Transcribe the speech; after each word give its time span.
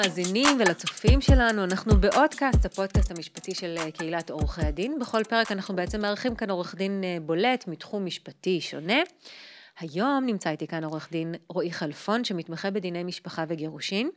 למאזינים 0.00 0.46
ולצופים 0.58 1.20
שלנו, 1.20 1.64
אנחנו 1.64 2.00
באודקאסט, 2.00 2.64
הפודקאסט 2.64 3.10
המשפטי 3.10 3.54
של 3.54 3.74
אה, 3.78 3.90
קהילת 3.90 4.30
עורכי 4.30 4.60
הדין. 4.60 4.98
בכל 4.98 5.24
פרק 5.24 5.52
אנחנו 5.52 5.76
בעצם 5.76 6.00
מארחים 6.00 6.34
כאן 6.34 6.50
עורך 6.50 6.74
דין 6.74 7.04
אה, 7.04 7.16
בולט 7.22 7.64
מתחום 7.68 8.04
משפטי 8.04 8.60
שונה. 8.60 8.98
היום 9.78 10.24
נמצא 10.26 10.50
איתי 10.50 10.66
כאן 10.66 10.84
עורך 10.84 11.08
דין 11.12 11.34
רועי 11.48 11.72
חלפון, 11.72 12.24
שמתמחה 12.24 12.70
בדיני 12.70 13.04
משפחה 13.04 13.44
וגירושין, 13.48 14.10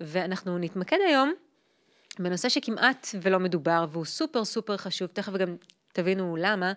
ואנחנו 0.00 0.58
נתמקד 0.58 0.96
היום 1.06 1.32
בנושא 2.18 2.48
שכמעט 2.48 3.08
ולא 3.22 3.40
מדובר, 3.40 3.86
והוא 3.92 4.04
סופר 4.04 4.44
סופר 4.44 4.76
חשוב, 4.76 5.08
תכף 5.08 5.32
גם 5.32 5.56
תבינו 5.92 6.36
למה. 6.40 6.72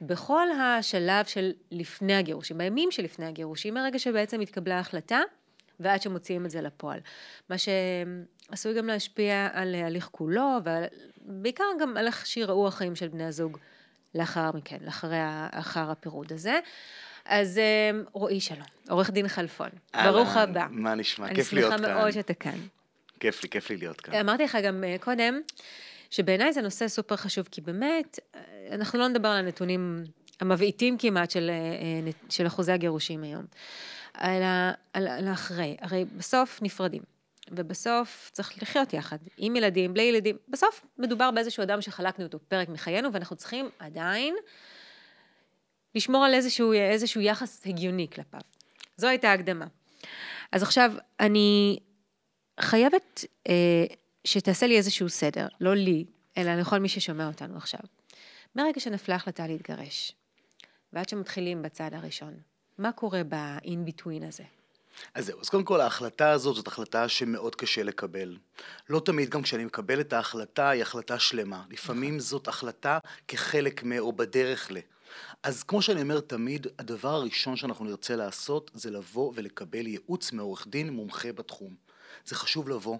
בכל 0.00 0.46
השלב 0.50 1.24
של 1.24 1.52
לפני 1.70 2.14
הגירושים, 2.14 2.58
בימים 2.58 2.90
שלפני 2.90 3.26
הגירושים, 3.26 3.74
מהרגע 3.74 3.98
שבעצם 3.98 4.40
התקבלה 4.40 4.76
ההחלטה, 4.76 5.20
ועד 5.82 6.02
שמוציאים 6.02 6.46
את 6.46 6.50
זה 6.50 6.60
לפועל. 6.60 7.00
מה 7.48 7.56
שעשוי 7.58 8.74
גם 8.74 8.86
להשפיע 8.86 9.48
על 9.52 9.74
ההליך 9.74 10.08
כולו, 10.12 10.58
ובעיקר 11.26 11.64
גם 11.80 11.96
על 11.96 12.06
איך 12.06 12.26
שיראו 12.26 12.68
החיים 12.68 12.96
של 12.96 13.08
בני 13.08 13.24
הזוג 13.24 13.58
לאחר 14.14 14.50
מכן, 14.54 14.78
לאחרי, 14.84 15.18
אחר 15.50 15.90
הפירוד 15.90 16.32
הזה. 16.32 16.60
אז 17.24 17.58
אה, 17.58 17.90
רועי 18.12 18.40
שלום, 18.40 18.66
עורך 18.88 19.10
דין 19.10 19.28
חלפון, 19.28 19.68
ברוך 20.04 20.36
הבא. 20.36 20.66
מה 20.70 20.94
נשמע? 20.94 21.34
כיף 21.34 21.52
להיות 21.52 21.72
כאן. 21.72 21.78
אני 21.78 21.86
שמחה 21.88 22.00
מאוד 22.00 22.10
שאתה 22.10 22.34
כאן. 22.34 22.58
כיף 23.20 23.42
לי, 23.42 23.48
כיף 23.48 23.70
לי 23.70 23.76
להיות 23.76 24.00
כאן. 24.00 24.14
אמרתי 24.14 24.44
לך 24.44 24.58
גם 24.64 24.84
אה, 24.84 24.96
קודם, 25.00 25.40
שבעיניי 26.10 26.52
זה 26.52 26.62
נושא 26.62 26.88
סופר 26.88 27.16
חשוב, 27.16 27.48
כי 27.50 27.60
באמת, 27.60 28.18
אה, 28.34 28.40
אנחנו 28.74 28.98
לא 28.98 29.08
נדבר 29.08 29.28
על 29.28 29.38
הנתונים 29.38 30.04
המבעיטים 30.40 30.98
כמעט 30.98 31.30
של, 31.30 31.50
של 32.28 32.46
אחוזי 32.46 32.72
הגירושים 32.72 33.22
היום. 33.22 33.44
על, 34.14 34.42
ה, 34.42 34.72
על, 34.92 35.08
על 35.08 35.28
האחרי. 35.28 35.76
הרי 35.80 36.04
בסוף 36.04 36.62
נפרדים, 36.62 37.02
ובסוף 37.50 38.30
צריך 38.32 38.62
לחיות 38.62 38.92
יחד, 38.92 39.18
עם 39.36 39.56
ילדים, 39.56 39.94
בלי 39.94 40.02
ילדים. 40.02 40.36
בסוף 40.48 40.86
מדובר 40.98 41.30
באיזשהו 41.30 41.62
אדם 41.62 41.80
שחלקנו 41.80 42.24
אותו 42.24 42.38
פרק 42.48 42.68
מחיינו, 42.68 43.12
ואנחנו 43.12 43.36
צריכים 43.36 43.68
עדיין 43.78 44.34
לשמור 45.94 46.24
על 46.24 46.34
איזשהו, 46.34 46.72
איזשהו 46.72 47.20
יחס 47.20 47.66
הגיוני 47.66 48.08
כלפיו. 48.14 48.40
זו 48.96 49.06
הייתה 49.08 49.30
ההקדמה. 49.30 49.66
אז 50.52 50.62
עכשיו, 50.62 50.92
אני 51.20 51.78
חייבת 52.60 53.24
אה, 53.48 53.84
שתעשה 54.24 54.66
לי 54.66 54.76
איזשהו 54.76 55.08
סדר, 55.08 55.46
לא 55.60 55.74
לי, 55.74 56.04
אלא 56.36 56.54
לכל 56.54 56.78
מי 56.78 56.88
ששומע 56.88 57.26
אותנו 57.26 57.56
עכשיו. 57.56 57.80
מרגע 58.56 58.80
שנפלה 58.80 59.14
החלטה 59.14 59.46
להתגרש, 59.46 60.12
ועד 60.92 61.08
שמתחילים 61.08 61.62
בצעד 61.62 61.94
הראשון, 61.94 62.34
מה 62.78 62.92
קורה 62.92 63.22
ב-in 63.24 63.88
between 63.88 64.26
הזה? 64.28 64.44
אז 65.14 65.26
זהו, 65.26 65.40
אז 65.40 65.48
קודם 65.48 65.64
כל 65.64 65.80
ההחלטה 65.80 66.30
הזאת 66.30 66.56
זאת 66.56 66.66
החלטה 66.66 67.08
שמאוד 67.08 67.54
קשה 67.54 67.82
לקבל. 67.82 68.36
לא 68.88 69.00
תמיד 69.00 69.28
גם 69.28 69.42
כשאני 69.42 69.64
מקבל 69.64 70.00
את 70.00 70.12
ההחלטה 70.12 70.68
היא 70.68 70.82
החלטה 70.82 71.18
שלמה. 71.18 71.64
לפעמים 71.70 72.20
זאת 72.20 72.48
החלטה 72.48 72.98
כחלק 73.28 73.82
מ... 73.84 73.98
או 73.98 74.12
בדרך 74.12 74.72
ל... 74.72 74.76
אז 75.42 75.62
כמו 75.62 75.82
שאני 75.82 76.02
אומר 76.02 76.20
תמיד, 76.20 76.66
הדבר 76.78 77.08
הראשון 77.08 77.56
שאנחנו 77.56 77.84
נרצה 77.84 78.16
לעשות 78.16 78.70
זה 78.74 78.90
לבוא 78.90 79.32
ולקבל 79.34 79.86
ייעוץ 79.86 80.32
מעורך 80.32 80.66
דין 80.68 80.90
מומחה 80.90 81.32
בתחום. 81.32 81.74
זה 82.24 82.34
חשוב 82.34 82.68
לבוא, 82.68 82.98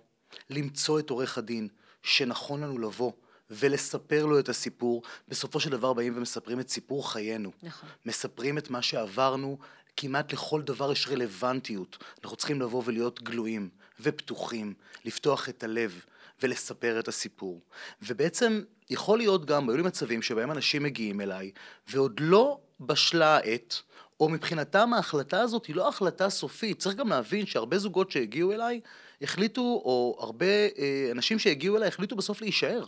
למצוא 0.50 1.00
את 1.00 1.10
עורך 1.10 1.38
הדין 1.38 1.68
שנכון 2.02 2.62
לנו 2.62 2.78
לבוא, 2.78 3.12
ולספר 3.52 4.26
לו 4.26 4.38
את 4.38 4.48
הסיפור. 4.48 5.02
בסופו 5.28 5.60
של 5.60 5.70
דבר 5.70 5.92
באים 5.92 6.16
ומספרים 6.16 6.60
את 6.60 6.68
סיפור 6.68 7.12
חיינו. 7.12 7.52
נכון. 7.62 7.88
מספרים 8.06 8.58
את 8.58 8.70
מה 8.70 8.82
שעברנו, 8.82 9.58
כמעט 9.96 10.32
לכל 10.32 10.62
דבר 10.62 10.92
יש 10.92 11.08
רלוונטיות. 11.08 11.98
אנחנו 12.22 12.36
צריכים 12.36 12.60
לבוא 12.60 12.82
ולהיות 12.86 13.22
גלויים 13.22 13.68
ופתוחים, 14.00 14.74
לפתוח 15.04 15.48
את 15.48 15.64
הלב 15.64 16.04
ולספר 16.42 17.00
את 17.00 17.08
הסיפור. 17.08 17.60
ובעצם 18.02 18.62
יכול 18.90 19.18
להיות 19.18 19.44
גם, 19.44 19.68
היו 19.68 19.76
לי 19.76 19.82
מצבים 19.82 20.22
שבהם 20.22 20.50
אנשים 20.50 20.82
מגיעים 20.82 21.20
אליי 21.20 21.50
ועוד 21.88 22.20
לא 22.20 22.60
בשלה 22.80 23.36
העת, 23.36 23.82
או 24.20 24.28
מבחינתם 24.28 24.92
ההחלטה 24.92 25.40
הזאת 25.40 25.66
היא 25.66 25.76
לא 25.76 25.88
החלטה 25.88 26.30
סופית. 26.30 26.78
צריך 26.78 26.96
גם 26.96 27.08
להבין 27.08 27.46
שהרבה 27.46 27.78
זוגות 27.78 28.10
שהגיעו 28.10 28.52
אליי 28.52 28.80
החליטו, 29.22 29.60
או 29.60 30.16
הרבה 30.20 30.46
אה, 30.46 31.08
אנשים 31.12 31.38
שהגיעו 31.38 31.76
אליי 31.76 31.88
החליטו 31.88 32.16
בסוף 32.16 32.40
להישאר. 32.40 32.84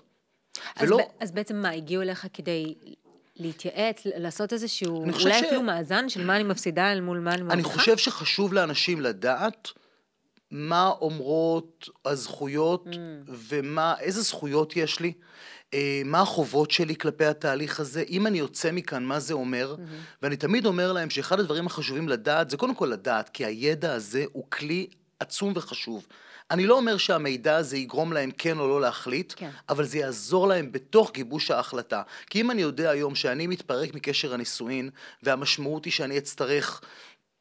אז, 0.76 0.88
ולא... 0.88 0.98
ב- 0.98 1.22
אז 1.22 1.32
בעצם 1.32 1.56
מה, 1.56 1.70
הגיעו 1.70 2.02
אליך 2.02 2.26
כדי 2.32 2.74
להתייעץ, 3.36 4.02
לעשות 4.04 4.52
איזשהו, 4.52 4.96
אולי 4.96 5.40
ש... 5.40 5.42
אפילו 5.42 5.62
מאזן 5.62 6.08
של 6.08 6.24
מה 6.24 6.36
אני 6.36 6.44
מפסידה 6.44 6.92
אל 6.92 7.00
מול 7.00 7.18
מה 7.18 7.30
אני 7.30 7.42
מרוויחה? 7.42 7.54
אני 7.54 7.62
חושב 7.62 7.96
שחשוב 7.96 8.52
לאנשים 8.52 9.00
לדעת 9.00 9.68
מה 10.50 10.88
אומרות 11.00 11.88
הזכויות 12.04 12.86
mm. 12.86 12.96
ומה, 13.26 13.94
איזה 14.00 14.22
זכויות 14.22 14.76
יש 14.76 15.00
לי, 15.00 15.12
אה, 15.74 16.02
מה 16.04 16.20
החובות 16.20 16.70
שלי 16.70 16.96
כלפי 16.96 17.24
התהליך 17.24 17.80
הזה, 17.80 18.04
אם 18.08 18.26
אני 18.26 18.38
יוצא 18.38 18.72
מכאן, 18.72 19.04
מה 19.04 19.20
זה 19.20 19.34
אומר, 19.34 19.74
mm-hmm. 19.78 20.22
ואני 20.22 20.36
תמיד 20.36 20.66
אומר 20.66 20.92
להם 20.92 21.10
שאחד 21.10 21.40
הדברים 21.40 21.66
החשובים 21.66 22.08
לדעת, 22.08 22.50
זה 22.50 22.56
קודם 22.56 22.74
כל 22.74 22.86
לדעת, 22.86 23.28
כי 23.28 23.44
הידע 23.44 23.94
הזה 23.94 24.24
הוא 24.32 24.44
כלי 24.50 24.86
עצום 25.20 25.52
וחשוב. 25.56 26.06
אני 26.50 26.66
לא 26.66 26.76
אומר 26.76 26.96
שהמידע 26.96 27.56
הזה 27.56 27.76
יגרום 27.76 28.12
להם 28.12 28.30
כן 28.30 28.58
או 28.58 28.68
לא 28.68 28.80
להחליט, 28.80 29.32
כן. 29.36 29.50
אבל 29.68 29.84
זה 29.84 29.98
יעזור 29.98 30.48
להם 30.48 30.72
בתוך 30.72 31.10
גיבוש 31.14 31.50
ההחלטה. 31.50 32.02
כי 32.30 32.40
אם 32.40 32.50
אני 32.50 32.62
יודע 32.62 32.90
היום 32.90 33.14
שאני 33.14 33.46
מתפרק 33.46 33.94
מקשר 33.94 34.34
הנישואין, 34.34 34.90
והמשמעות 35.22 35.84
היא 35.84 35.92
שאני 35.92 36.18
אצטרך... 36.18 36.80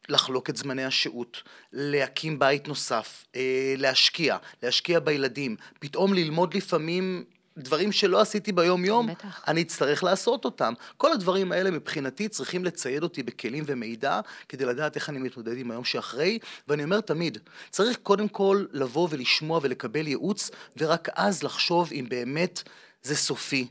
לחלוק 0.10 0.50
את 0.50 0.58
זמני 0.58 0.86
השהות, 0.86 1.44
להקים 1.74 2.40
בית 2.40 2.68
נוסף, 2.68 3.26
אה, 3.36 3.74
להשקיע, 3.78 4.38
להשקיע 4.64 5.00
בילדים, 5.00 5.56
פתאום 5.80 6.14
ללמוד 6.14 6.54
לפעמים 6.54 7.24
דברים 7.58 7.92
שלא 7.92 8.22
עשיתי 8.22 8.52
ביום 8.52 8.86
יום, 8.86 9.08
בטח. 9.08 9.44
אני 9.48 9.62
אצטרך 9.62 10.04
לעשות 10.04 10.46
אותם. 10.46 10.74
כל 10.98 11.12
הדברים 11.12 11.52
האלה 11.52 11.72
מבחינתי 11.72 12.28
צריכים 12.30 12.66
לצייד 12.66 13.04
אותי 13.04 13.24
בכלים 13.24 13.64
ומידע 13.68 14.20
כדי 14.50 14.66
לדעת 14.66 14.96
איך 14.96 15.10
אני 15.10 15.20
מתמודד 15.20 15.58
עם 15.58 15.72
היום 15.72 15.84
שאחרי, 15.84 16.40
ואני 16.68 16.84
אומר 16.84 17.02
תמיד, 17.02 17.38
צריך 17.70 17.98
קודם 18.04 18.28
כל 18.28 18.66
לבוא 18.72 19.08
ולשמוע 19.12 19.60
ולקבל 19.64 20.08
ייעוץ, 20.08 20.52
ורק 20.78 21.10
אז 21.16 21.44
לחשוב 21.44 21.90
אם 21.92 22.06
באמת 22.10 22.64
זה 23.04 23.16
סופי. 23.16 23.68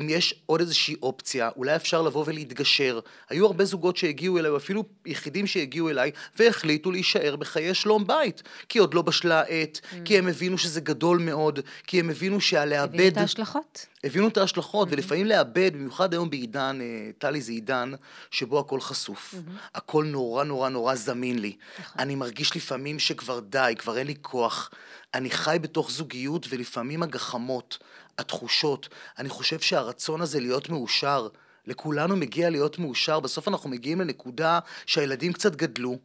אם 0.00 0.08
יש 0.10 0.34
עוד 0.46 0.60
איזושהי 0.60 0.96
אופציה, 1.02 1.50
אולי 1.56 1.76
אפשר 1.76 2.02
לבוא 2.02 2.24
ולהתגשר. 2.26 3.00
היו 3.28 3.46
הרבה 3.46 3.64
זוגות 3.64 3.96
שהגיעו 3.96 4.38
אליי, 4.38 4.56
אפילו 4.56 4.84
יחידים 5.06 5.46
שהגיעו 5.46 5.90
אליי, 5.90 6.10
והחליטו 6.38 6.90
להישאר 6.90 7.36
בחיי 7.36 7.74
שלום 7.74 8.06
בית. 8.06 8.42
כי 8.68 8.78
עוד 8.78 8.94
לא 8.94 9.02
בשלה 9.02 9.40
העת, 9.40 9.80
mm. 9.82 9.96
כי 10.04 10.18
הם 10.18 10.28
הבינו 10.28 10.58
שזה 10.58 10.80
גדול 10.80 11.18
מאוד, 11.18 11.60
כי 11.86 12.00
הם 12.00 12.10
הבינו 12.10 12.40
שהלאבד... 12.40 12.94
הבינו 12.94 13.08
את 13.08 13.16
ההשלכות. 13.16 13.86
הבינו 14.04 14.28
את 14.28 14.36
ההשלכות, 14.36 14.88
mm-hmm. 14.88 14.92
ולפעמים 14.92 15.26
לאבד, 15.26 15.70
במיוחד 15.74 16.12
היום 16.12 16.30
בעידן, 16.30 16.78
אה, 16.80 17.10
טלי 17.18 17.40
זה 17.40 17.52
עידן, 17.52 17.92
שבו 18.30 18.58
הכל 18.58 18.80
חשוף. 18.80 19.34
Mm-hmm. 19.34 19.68
הכל 19.74 20.04
נורא 20.04 20.44
נורא 20.44 20.68
נורא 20.68 20.94
זמין 20.94 21.38
לי. 21.38 21.56
נכון. 21.78 21.94
אני 21.98 22.14
מרגיש 22.14 22.56
לפעמים 22.56 22.98
שכבר 22.98 23.40
די, 23.40 23.74
כבר 23.78 23.98
אין 23.98 24.06
לי 24.06 24.14
כוח. 24.22 24.70
אני 25.14 25.30
חי 25.30 25.56
בתוך 25.60 25.90
זוגיות, 25.90 26.46
ולפעמים 26.50 27.02
הגחמות, 27.02 27.78
התחושות, 28.18 28.88
אני 29.18 29.28
חושב 29.28 29.60
שהרצון 29.60 30.20
הזה 30.20 30.40
להיות 30.40 30.68
מאושר, 30.68 31.28
לכולנו 31.66 32.16
מגיע 32.16 32.50
להיות 32.50 32.78
מאושר, 32.78 33.20
בסוף 33.20 33.48
אנחנו 33.48 33.70
מגיעים 33.70 34.00
לנקודה 34.00 34.58
שהילדים 34.86 35.32
קצת 35.32 35.56
גדלו. 35.56 35.98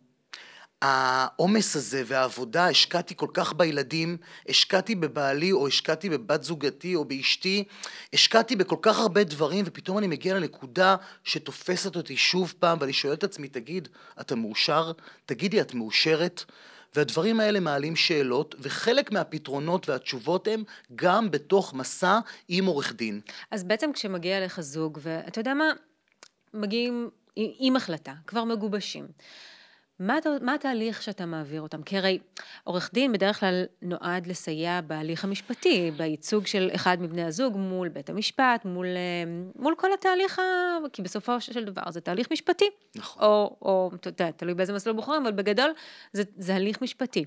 העומס 0.82 1.76
הזה 1.76 2.04
והעבודה, 2.06 2.68
השקעתי 2.68 3.14
כל 3.18 3.28
כך 3.34 3.54
בילדים, 3.54 4.18
השקעתי 4.50 4.96
בבעלי 4.96 5.52
או 5.52 5.68
השקעתי 5.68 6.10
בבת 6.10 6.44
זוגתי 6.44 6.96
או 6.96 7.06
באשתי, 7.06 7.64
השקעתי 8.14 8.56
בכל 8.56 8.76
כך 8.82 9.00
הרבה 9.00 9.24
דברים 9.24 9.66
ופתאום 9.68 9.98
אני 9.98 10.08
מגיע 10.08 10.36
לנקודה 10.36 10.96
שתופסת 11.24 11.96
אותי 11.96 12.18
שוב 12.18 12.54
פעם 12.60 12.78
ואני 12.82 12.94
שואל 12.94 13.14
את 13.14 13.24
עצמי, 13.24 13.48
תגיד, 13.48 13.88
אתה 14.22 14.36
מאושר? 14.36 14.92
תגידי, 15.26 15.62
את 15.62 15.74
מאושרת? 15.74 16.44
והדברים 16.96 17.40
האלה 17.40 17.60
מעלים 17.60 17.96
שאלות, 17.96 18.56
וחלק 18.60 19.12
מהפתרונות 19.12 19.90
והתשובות 19.90 20.48
הם 20.48 20.64
גם 20.96 21.32
בתוך 21.32 21.74
מסע 21.74 22.20
עם 22.48 22.66
עורך 22.66 22.94
דין. 22.94 23.22
אז 23.52 23.64
בעצם 23.64 23.94
כשמגיע 23.94 24.38
אליך 24.38 24.62
זוג, 24.62 25.00
ואתה 25.02 25.40
יודע 25.40 25.54
מה, 25.54 25.72
מגיעים 26.54 27.10
עם 27.36 27.76
החלטה, 27.76 28.14
כבר 28.28 28.44
מגובשים. 28.44 29.08
מה, 30.00 30.18
מה 30.42 30.54
התהליך 30.54 31.02
שאתה 31.02 31.26
מעביר 31.26 31.62
אותם? 31.62 31.84
כי 31.84 31.98
הרי 31.98 32.20
עורך 32.64 32.90
דין 32.94 33.12
בדרך 33.12 33.40
כלל 33.40 33.64
נועד 33.82 34.28
לסייע 34.28 34.82
בהליך 34.82 35.24
המשפטי, 35.24 35.92
בייצוג 35.98 36.48
של 36.48 36.70
אחד 36.76 37.02
מבני 37.02 37.24
הזוג 37.24 37.58
מול 37.58 37.90
בית 37.90 38.10
המשפט, 38.10 38.66
מול, 38.66 38.86
אה, 38.86 39.24
מול 39.56 39.76
כל 39.78 39.94
התהליך, 39.94 40.40
ה... 40.40 40.44
כי 40.94 41.02
בסופו 41.02 41.42
של 41.42 41.64
דבר 41.64 41.82
זה 41.90 42.02
תהליך 42.02 42.28
משפטי. 42.32 42.70
נכון. 42.96 43.24
או, 43.24 43.58
או 43.62 43.92
אתה 43.96 44.08
יודע, 44.08 44.32
תלוי 44.32 44.54
באיזה 44.54 44.74
מסלול 44.74 44.96
בוחרים, 44.96 45.22
אבל 45.22 45.32
בגדול 45.32 45.72
זה, 46.14 46.24
זה 46.38 46.56
הליך 46.56 46.82
משפטי. 46.82 47.26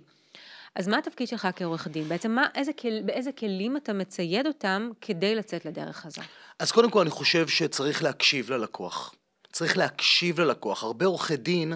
אז 0.75 0.89
מה 0.89 0.99
התפקיד 0.99 1.29
שלך 1.29 1.49
כעורך 1.57 1.89
דין? 1.89 2.09
בעצם 2.09 2.31
מה, 2.31 2.47
איזה, 2.55 2.73
באיזה 3.05 3.33
כלים 3.33 3.77
אתה 3.77 3.93
מצייד 3.93 4.47
אותם 4.47 4.91
כדי 5.01 5.35
לצאת 5.35 5.65
לדרך 5.65 6.07
הזו? 6.07 6.23
אז 6.59 6.73
קודם 6.73 6.91
כל 6.91 7.01
אני 7.01 7.11
חושב 7.11 7.49
שצריך 7.49 8.03
להקשיב 8.03 8.51
ללקוח. 8.51 9.15
צריך 9.53 9.77
להקשיב 9.79 10.41
ללקוח. 10.41 10.83
הרבה 10.83 11.07
עורכי 11.07 11.37
דין... 11.37 11.73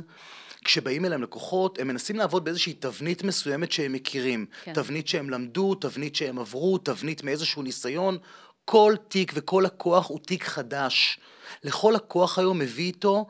כשבאים 0.64 1.04
אליהם 1.04 1.22
לקוחות, 1.22 1.78
הם 1.78 1.88
מנסים 1.88 2.16
לעבוד 2.16 2.44
באיזושהי 2.44 2.72
תבנית 2.72 3.22
מסוימת 3.22 3.72
שהם 3.72 3.92
מכירים. 3.92 4.46
כן. 4.64 4.72
תבנית 4.72 5.08
שהם 5.08 5.30
למדו, 5.30 5.74
תבנית 5.74 6.16
שהם 6.16 6.38
עברו, 6.38 6.78
תבנית 6.78 7.24
מאיזשהו 7.24 7.62
ניסיון. 7.62 8.18
כל 8.64 8.94
תיק 9.08 9.32
וכל 9.34 9.62
לקוח 9.66 10.08
הוא 10.08 10.18
תיק 10.26 10.44
חדש. 10.44 11.18
לכל 11.64 11.92
לקוח 11.96 12.38
היום 12.38 12.58
מביא 12.58 12.86
איתו 12.86 13.26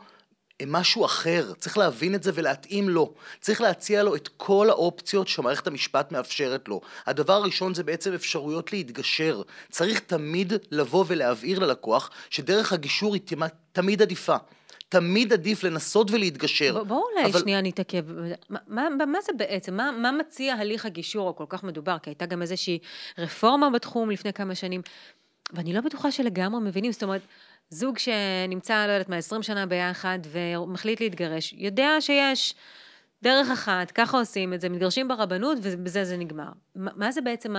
משהו 0.67 1.05
אחר, 1.05 1.53
צריך 1.59 1.79
להבין 1.79 2.15
את 2.15 2.23
זה 2.23 2.31
ולהתאים 2.35 2.89
לו. 2.89 3.15
צריך 3.41 3.61
להציע 3.61 4.03
לו 4.03 4.15
את 4.15 4.29
כל 4.37 4.71
האופציות 4.71 5.29
שמערכת 5.29 5.67
המשפט 5.67 6.13
מאפשרת 6.13 6.69
לו. 6.69 6.81
הדבר 7.07 7.33
הראשון 7.33 7.75
זה 7.75 7.83
בעצם 7.83 8.13
אפשרויות 8.13 8.73
להתגשר. 8.73 9.43
צריך 9.71 10.01
תמיד 10.01 10.53
לבוא 10.71 11.05
ולהבהיר 11.09 11.59
ללקוח 11.59 12.11
שדרך 12.31 12.73
הגישור 12.73 13.15
היא 13.15 13.23
תמיד 13.73 14.03
עדיפה. 14.03 14.37
תמיד 14.89 15.33
עדיף 15.33 15.65
לנסות 15.65 16.11
ולהתגשר. 16.11 16.85
בואו 16.85 17.03
אולי 17.13 17.31
אבל... 17.31 17.41
שנייה 17.41 17.61
נתעכב. 17.61 18.05
מה, 18.49 18.59
מה, 18.69 19.07
מה 19.07 19.19
זה 19.21 19.33
בעצם? 19.37 19.75
מה, 19.75 19.91
מה 19.93 20.13
מציע 20.13 20.55
הליך 20.55 20.87
הגישור 20.87 21.31
הכל 21.31 21.45
כך 21.49 21.65
מדובר? 21.65 21.99
כי 21.99 22.11
הייתה 22.11 22.27
גם 22.27 22.43
איזושהי 22.43 22.79
רפורמה 23.19 23.71
בתחום 23.71 24.11
לפני 24.11 24.33
כמה 24.33 24.55
שנים, 24.55 24.83
ואני 25.53 25.73
לא 25.73 25.81
בטוחה 25.81 26.11
שלגמרי 26.11 26.61
מבינים, 26.61 26.93
זאת 26.93 27.03
אומרת... 27.03 27.23
זוג 27.71 27.99
שנמצא, 27.99 28.87
לא 28.87 28.93
יודעת 28.93 29.09
מה, 29.09 29.17
20 29.17 29.43
שנה 29.43 29.67
ביחד 29.67 30.19
ומחליט 30.33 31.01
להתגרש, 31.01 31.55
יודע 31.59 31.91
שיש 32.01 32.55
דרך 33.23 33.51
אחת, 33.51 33.91
ככה 33.91 34.19
עושים 34.19 34.55
את 34.55 34.61
זה, 34.61 34.69
מתגרשים 34.69 35.09
ברבנות 35.09 35.59
ובזה 35.63 36.05
זה 36.05 36.17
נגמר. 36.17 36.49
מה 36.75 37.13
זה 37.13 37.21
בעצם 37.21 37.55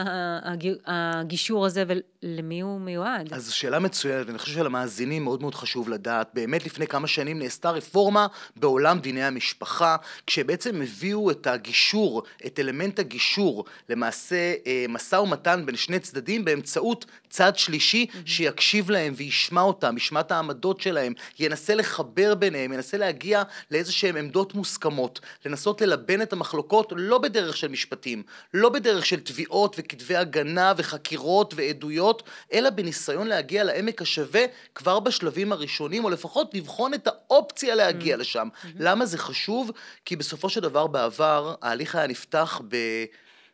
הגישור 0.86 1.66
הזה 1.66 1.84
ולמי 1.88 2.62
הוא 2.62 2.82
מיועד? 2.82 3.34
אז 3.34 3.52
שאלה 3.52 3.80
מצוינת, 3.80 4.28
ואני 4.28 4.38
חושב 4.38 4.54
שלמאזינים 4.54 5.24
מאוד 5.24 5.42
מאוד 5.42 5.56
חשוב 5.56 5.90
לדעת. 5.90 6.30
באמת 6.34 6.66
לפני 6.66 6.88
כמה 6.88 7.08
שנים 7.08 7.40
נעשתה 7.40 7.70
רפורמה 7.72 8.28
בעולם 8.56 9.00
דיני 9.00 9.24
המשפחה, 9.24 9.96
כשבעצם 10.28 10.82
הביאו 10.82 11.32
את 11.32 11.48
הגישור, 11.48 12.24
את 12.46 12.60
אלמנט 12.60 13.00
הגישור, 13.00 13.66
למעשה 13.90 14.54
אה, 14.68 14.86
משא 14.90 15.16
ומתן 15.16 15.66
בין 15.66 15.76
שני 15.76 16.00
צדדים 16.00 16.46
באמצעות 16.46 17.06
צד 17.30 17.58
שלישי. 17.58 18.06
שיקשיב 18.26 18.90
להם 18.90 19.14
וישמע 19.18 19.62
אותם, 19.62 19.98
ישמע 19.98 20.20
את 20.20 20.32
העמדות 20.32 20.82
שלהם, 20.82 21.14
ינסה 21.40 21.76
לחבר 21.76 22.36
ביניהם, 22.36 22.74
ינסה 22.74 22.98
להגיע 22.98 23.44
לאיזה 23.72 23.92
שהם 23.92 24.16
עמדות 24.16 24.56
מוסכמות, 24.56 25.20
לנסות 25.50 25.82
ללבן 25.82 26.22
את 26.22 26.34
המחלוקות 26.34 26.94
לא 26.96 27.18
בדרך 27.18 27.58
של 27.58 27.68
משפטים, 27.68 28.24
לא 28.54 28.70
בדרך 28.70 29.06
של 29.06 29.20
תביעות 29.20 29.76
וכתבי 29.80 30.16
הגנה 30.16 30.74
וחקירות 30.78 31.54
ועדויות, 31.58 32.24
אלא 32.54 32.70
בניסיון 32.70 33.28
להגיע 33.28 33.64
לעמק 33.64 34.02
השווה 34.02 34.46
כבר 34.76 35.00
בשלבים 35.00 35.52
הראשונים, 35.52 36.04
או 36.04 36.10
לפחות 36.10 36.54
לבחון 36.54 36.94
את 36.94 37.08
האופציה 37.08 37.76
להגיע 37.76 38.16
mm-hmm. 38.16 38.20
לשם. 38.20 38.48
Mm-hmm. 38.54 38.68
למה 38.80 39.06
זה 39.06 39.18
חשוב? 39.18 39.72
כי 40.06 40.16
בסופו 40.16 40.50
של 40.50 40.62
דבר 40.62 40.88
בעבר 40.88 41.56
ההליך 41.62 41.96
היה 41.96 42.08
נפתח 42.08 42.62
ב... 42.68 42.76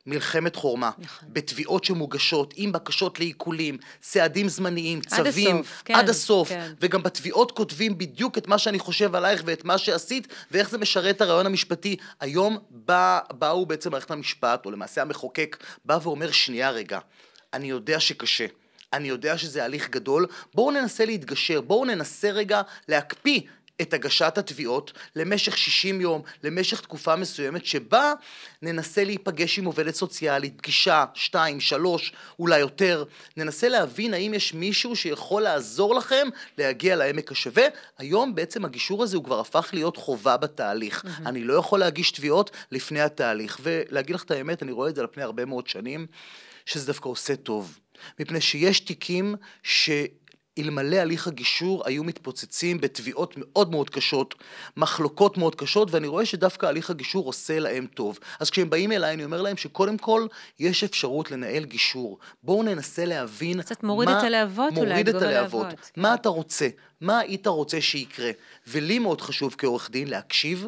מלחמת 0.05 0.55
חורמה, 0.55 0.91
נכון. 0.97 1.29
בתביעות 1.33 1.83
שמוגשות, 1.83 2.53
עם 2.57 2.71
בקשות 2.71 3.19
לעיקולים, 3.19 3.77
סעדים 4.01 4.49
זמניים, 4.49 5.01
צווים, 5.01 5.55
עד 5.55 5.63
הסוף, 5.63 5.81
כן, 5.85 5.95
עד 5.95 6.09
הסוף 6.09 6.49
כן. 6.49 6.73
וגם 6.81 7.03
בתביעות 7.03 7.51
כותבים 7.51 7.97
בדיוק 7.97 8.37
את 8.37 8.47
מה 8.47 8.57
שאני 8.57 8.79
חושב 8.79 9.15
עלייך 9.15 9.43
ואת 9.45 9.65
מה 9.65 9.77
שעשית, 9.77 10.27
ואיך 10.51 10.69
זה 10.69 10.77
משרת 10.77 11.15
את 11.15 11.21
הרעיון 11.21 11.45
המשפטי. 11.45 11.95
היום 12.19 12.57
בא, 12.69 13.19
באו 13.31 13.65
בעצם 13.65 13.91
מערכת 13.91 14.11
המשפט, 14.11 14.65
או 14.65 14.71
למעשה 14.71 15.01
המחוקק, 15.01 15.63
בא 15.85 15.99
ואומר, 16.03 16.31
שנייה 16.31 16.69
רגע, 16.69 16.99
אני 17.53 17.69
יודע 17.69 17.99
שקשה. 17.99 18.45
אני 18.93 19.07
יודע 19.07 19.37
שזה 19.37 19.63
הליך 19.65 19.89
גדול, 19.89 20.27
בואו 20.53 20.71
ננסה 20.71 21.05
להתגשר, 21.05 21.61
בואו 21.61 21.85
ננסה 21.85 22.31
רגע 22.31 22.61
להקפיא 22.87 23.41
את 23.81 23.93
הגשת 23.93 24.37
התביעות 24.37 24.93
למשך 25.15 25.57
60 25.57 26.01
יום, 26.01 26.21
למשך 26.43 26.81
תקופה 26.81 27.15
מסוימת, 27.15 27.65
שבה 27.65 28.13
ננסה 28.61 29.03
להיפגש 29.03 29.59
עם 29.59 29.65
עובדת 29.65 29.95
סוציאלית, 29.95 30.53
פגישה, 30.57 31.05
שתיים, 31.13 31.59
שלוש, 31.59 32.13
אולי 32.39 32.59
יותר, 32.59 33.03
ננסה 33.37 33.69
להבין 33.69 34.13
האם 34.13 34.33
יש 34.33 34.53
מישהו 34.53 34.95
שיכול 34.95 35.41
לעזור 35.41 35.95
לכם 35.95 36.27
להגיע 36.57 36.95
לעמק 36.95 37.31
השווה. 37.31 37.65
היום 37.97 38.35
בעצם 38.35 38.65
הגישור 38.65 39.03
הזה 39.03 39.17
הוא 39.17 39.23
כבר 39.23 39.39
הפך 39.39 39.69
להיות 39.73 39.97
חובה 39.97 40.37
בתהליך. 40.37 41.03
Mm-hmm. 41.03 41.27
אני 41.29 41.43
לא 41.43 41.53
יכול 41.53 41.79
להגיש 41.79 42.11
תביעות 42.11 42.51
לפני 42.71 43.01
התהליך, 43.01 43.59
ולהגיד 43.63 44.15
לך 44.15 44.23
את 44.23 44.31
האמת, 44.31 44.63
אני 44.63 44.71
רואה 44.71 44.89
את 44.89 44.95
זה 44.95 45.01
על 45.01 45.07
פני 45.07 45.23
הרבה 45.23 45.45
מאוד 45.45 45.67
שנים, 45.67 46.07
שזה 46.65 46.87
דווקא 46.87 47.09
עושה 47.09 47.35
טוב. 47.35 47.79
מפני 48.19 48.41
שיש 48.41 48.79
תיקים 48.79 49.35
ש... 49.63 49.89
אלמלא 50.57 50.95
הליך 50.95 51.27
הגישור 51.27 51.83
היו 51.85 52.03
מתפוצצים 52.03 52.81
בתביעות 52.81 53.33
מאוד 53.37 53.71
מאוד 53.71 53.89
קשות, 53.89 54.35
מחלוקות 54.77 55.37
מאוד 55.37 55.55
קשות, 55.55 55.91
ואני 55.91 56.07
רואה 56.07 56.25
שדווקא 56.25 56.65
הליך 56.65 56.89
הגישור 56.89 57.25
עושה 57.25 57.59
להם 57.59 57.87
טוב. 57.93 58.19
אז 58.39 58.49
כשהם 58.49 58.69
באים 58.69 58.91
אליי, 58.91 59.13
אני 59.13 59.25
אומר 59.25 59.41
להם 59.41 59.57
שקודם 59.57 59.97
כל 59.97 60.27
יש 60.59 60.83
אפשרות 60.83 61.31
לנהל 61.31 61.65
גישור. 61.65 62.19
בואו 62.43 62.63
ננסה 62.63 63.05
להבין 63.05 63.61
קצת 63.61 63.83
מוריד 63.83 64.09
מה... 64.09 64.19
את 64.19 64.23
הלהבות 64.23 64.77
אולי, 64.77 64.89
מוריד 64.89 65.09
את 65.09 65.21
הלהבות. 65.21 65.67
מה 65.97 66.13
אתה 66.13 66.29
רוצה? 66.29 66.67
מה 67.01 67.19
היית 67.19 67.47
רוצה 67.47 67.81
שיקרה? 67.81 68.31
ולי 68.67 68.99
מאוד 68.99 69.21
חשוב 69.21 69.55
כעורך 69.57 69.91
דין 69.91 70.07
להקשיב 70.07 70.67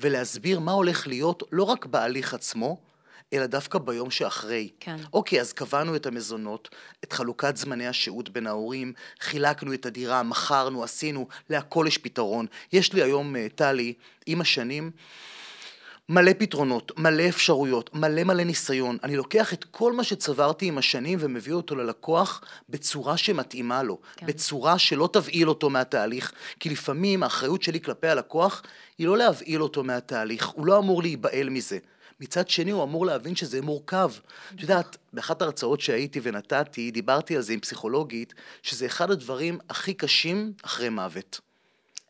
ולהסביר 0.00 0.60
מה 0.60 0.72
הולך 0.72 1.06
להיות 1.06 1.42
לא 1.52 1.62
רק 1.62 1.86
בהליך 1.86 2.34
עצמו, 2.34 2.91
אלא 3.32 3.46
דווקא 3.46 3.78
ביום 3.78 4.10
שאחרי. 4.10 4.70
כן. 4.80 4.96
אוקיי, 5.12 5.40
אז 5.40 5.52
קבענו 5.52 5.96
את 5.96 6.06
המזונות, 6.06 6.68
את 7.04 7.12
חלוקת 7.12 7.56
זמני 7.56 7.86
השהות 7.86 8.28
בין 8.28 8.46
ההורים, 8.46 8.92
חילקנו 9.20 9.74
את 9.74 9.86
הדירה, 9.86 10.22
מכרנו, 10.22 10.84
עשינו, 10.84 11.28
להכל 11.50 11.84
יש 11.88 11.98
פתרון. 11.98 12.46
יש 12.72 12.92
לי 12.92 13.02
היום, 13.02 13.36
אה, 13.36 13.46
טלי, 13.54 13.94
עם 14.26 14.40
השנים, 14.40 14.90
מלא 16.08 16.32
פתרונות, 16.38 16.92
מלא 16.98 17.28
אפשרויות, 17.28 17.94
מלא 17.94 18.24
מלא 18.24 18.42
ניסיון. 18.44 18.98
אני 19.02 19.16
לוקח 19.16 19.52
את 19.52 19.64
כל 19.64 19.92
מה 19.92 20.04
שצברתי 20.04 20.66
עם 20.66 20.78
השנים 20.78 21.18
ומביא 21.22 21.52
אותו 21.52 21.76
ללקוח 21.76 22.42
בצורה 22.68 23.16
שמתאימה 23.16 23.82
לו, 23.82 23.98
כן. 24.16 24.26
בצורה 24.26 24.78
שלא 24.78 25.08
תבהיל 25.12 25.48
אותו 25.48 25.70
מהתהליך, 25.70 26.32
כי 26.60 26.70
לפעמים 26.70 27.22
האחריות 27.22 27.62
שלי 27.62 27.80
כלפי 27.80 28.08
הלקוח 28.08 28.62
היא 28.98 29.06
לא 29.06 29.18
להבהיל 29.18 29.62
אותו 29.62 29.84
מהתהליך, 29.84 30.46
הוא 30.46 30.66
לא 30.66 30.78
אמור 30.78 31.02
להיבהל 31.02 31.48
מזה. 31.48 31.78
מצד 32.22 32.48
שני 32.48 32.70
הוא 32.70 32.82
אמור 32.82 33.06
להבין 33.06 33.36
שזה 33.36 33.62
מורכב. 33.62 34.10
את 34.54 34.60
יודעת, 34.60 34.96
באחת 35.12 35.42
ההרצאות 35.42 35.80
שהייתי 35.80 36.20
ונתתי, 36.22 36.90
דיברתי 36.90 37.36
על 37.36 37.42
זה 37.42 37.52
עם 37.52 37.60
פסיכולוגית, 37.60 38.34
שזה 38.62 38.86
אחד 38.86 39.10
הדברים 39.10 39.58
הכי 39.70 39.94
קשים 39.94 40.52
אחרי 40.62 40.88
מוות. 40.88 41.40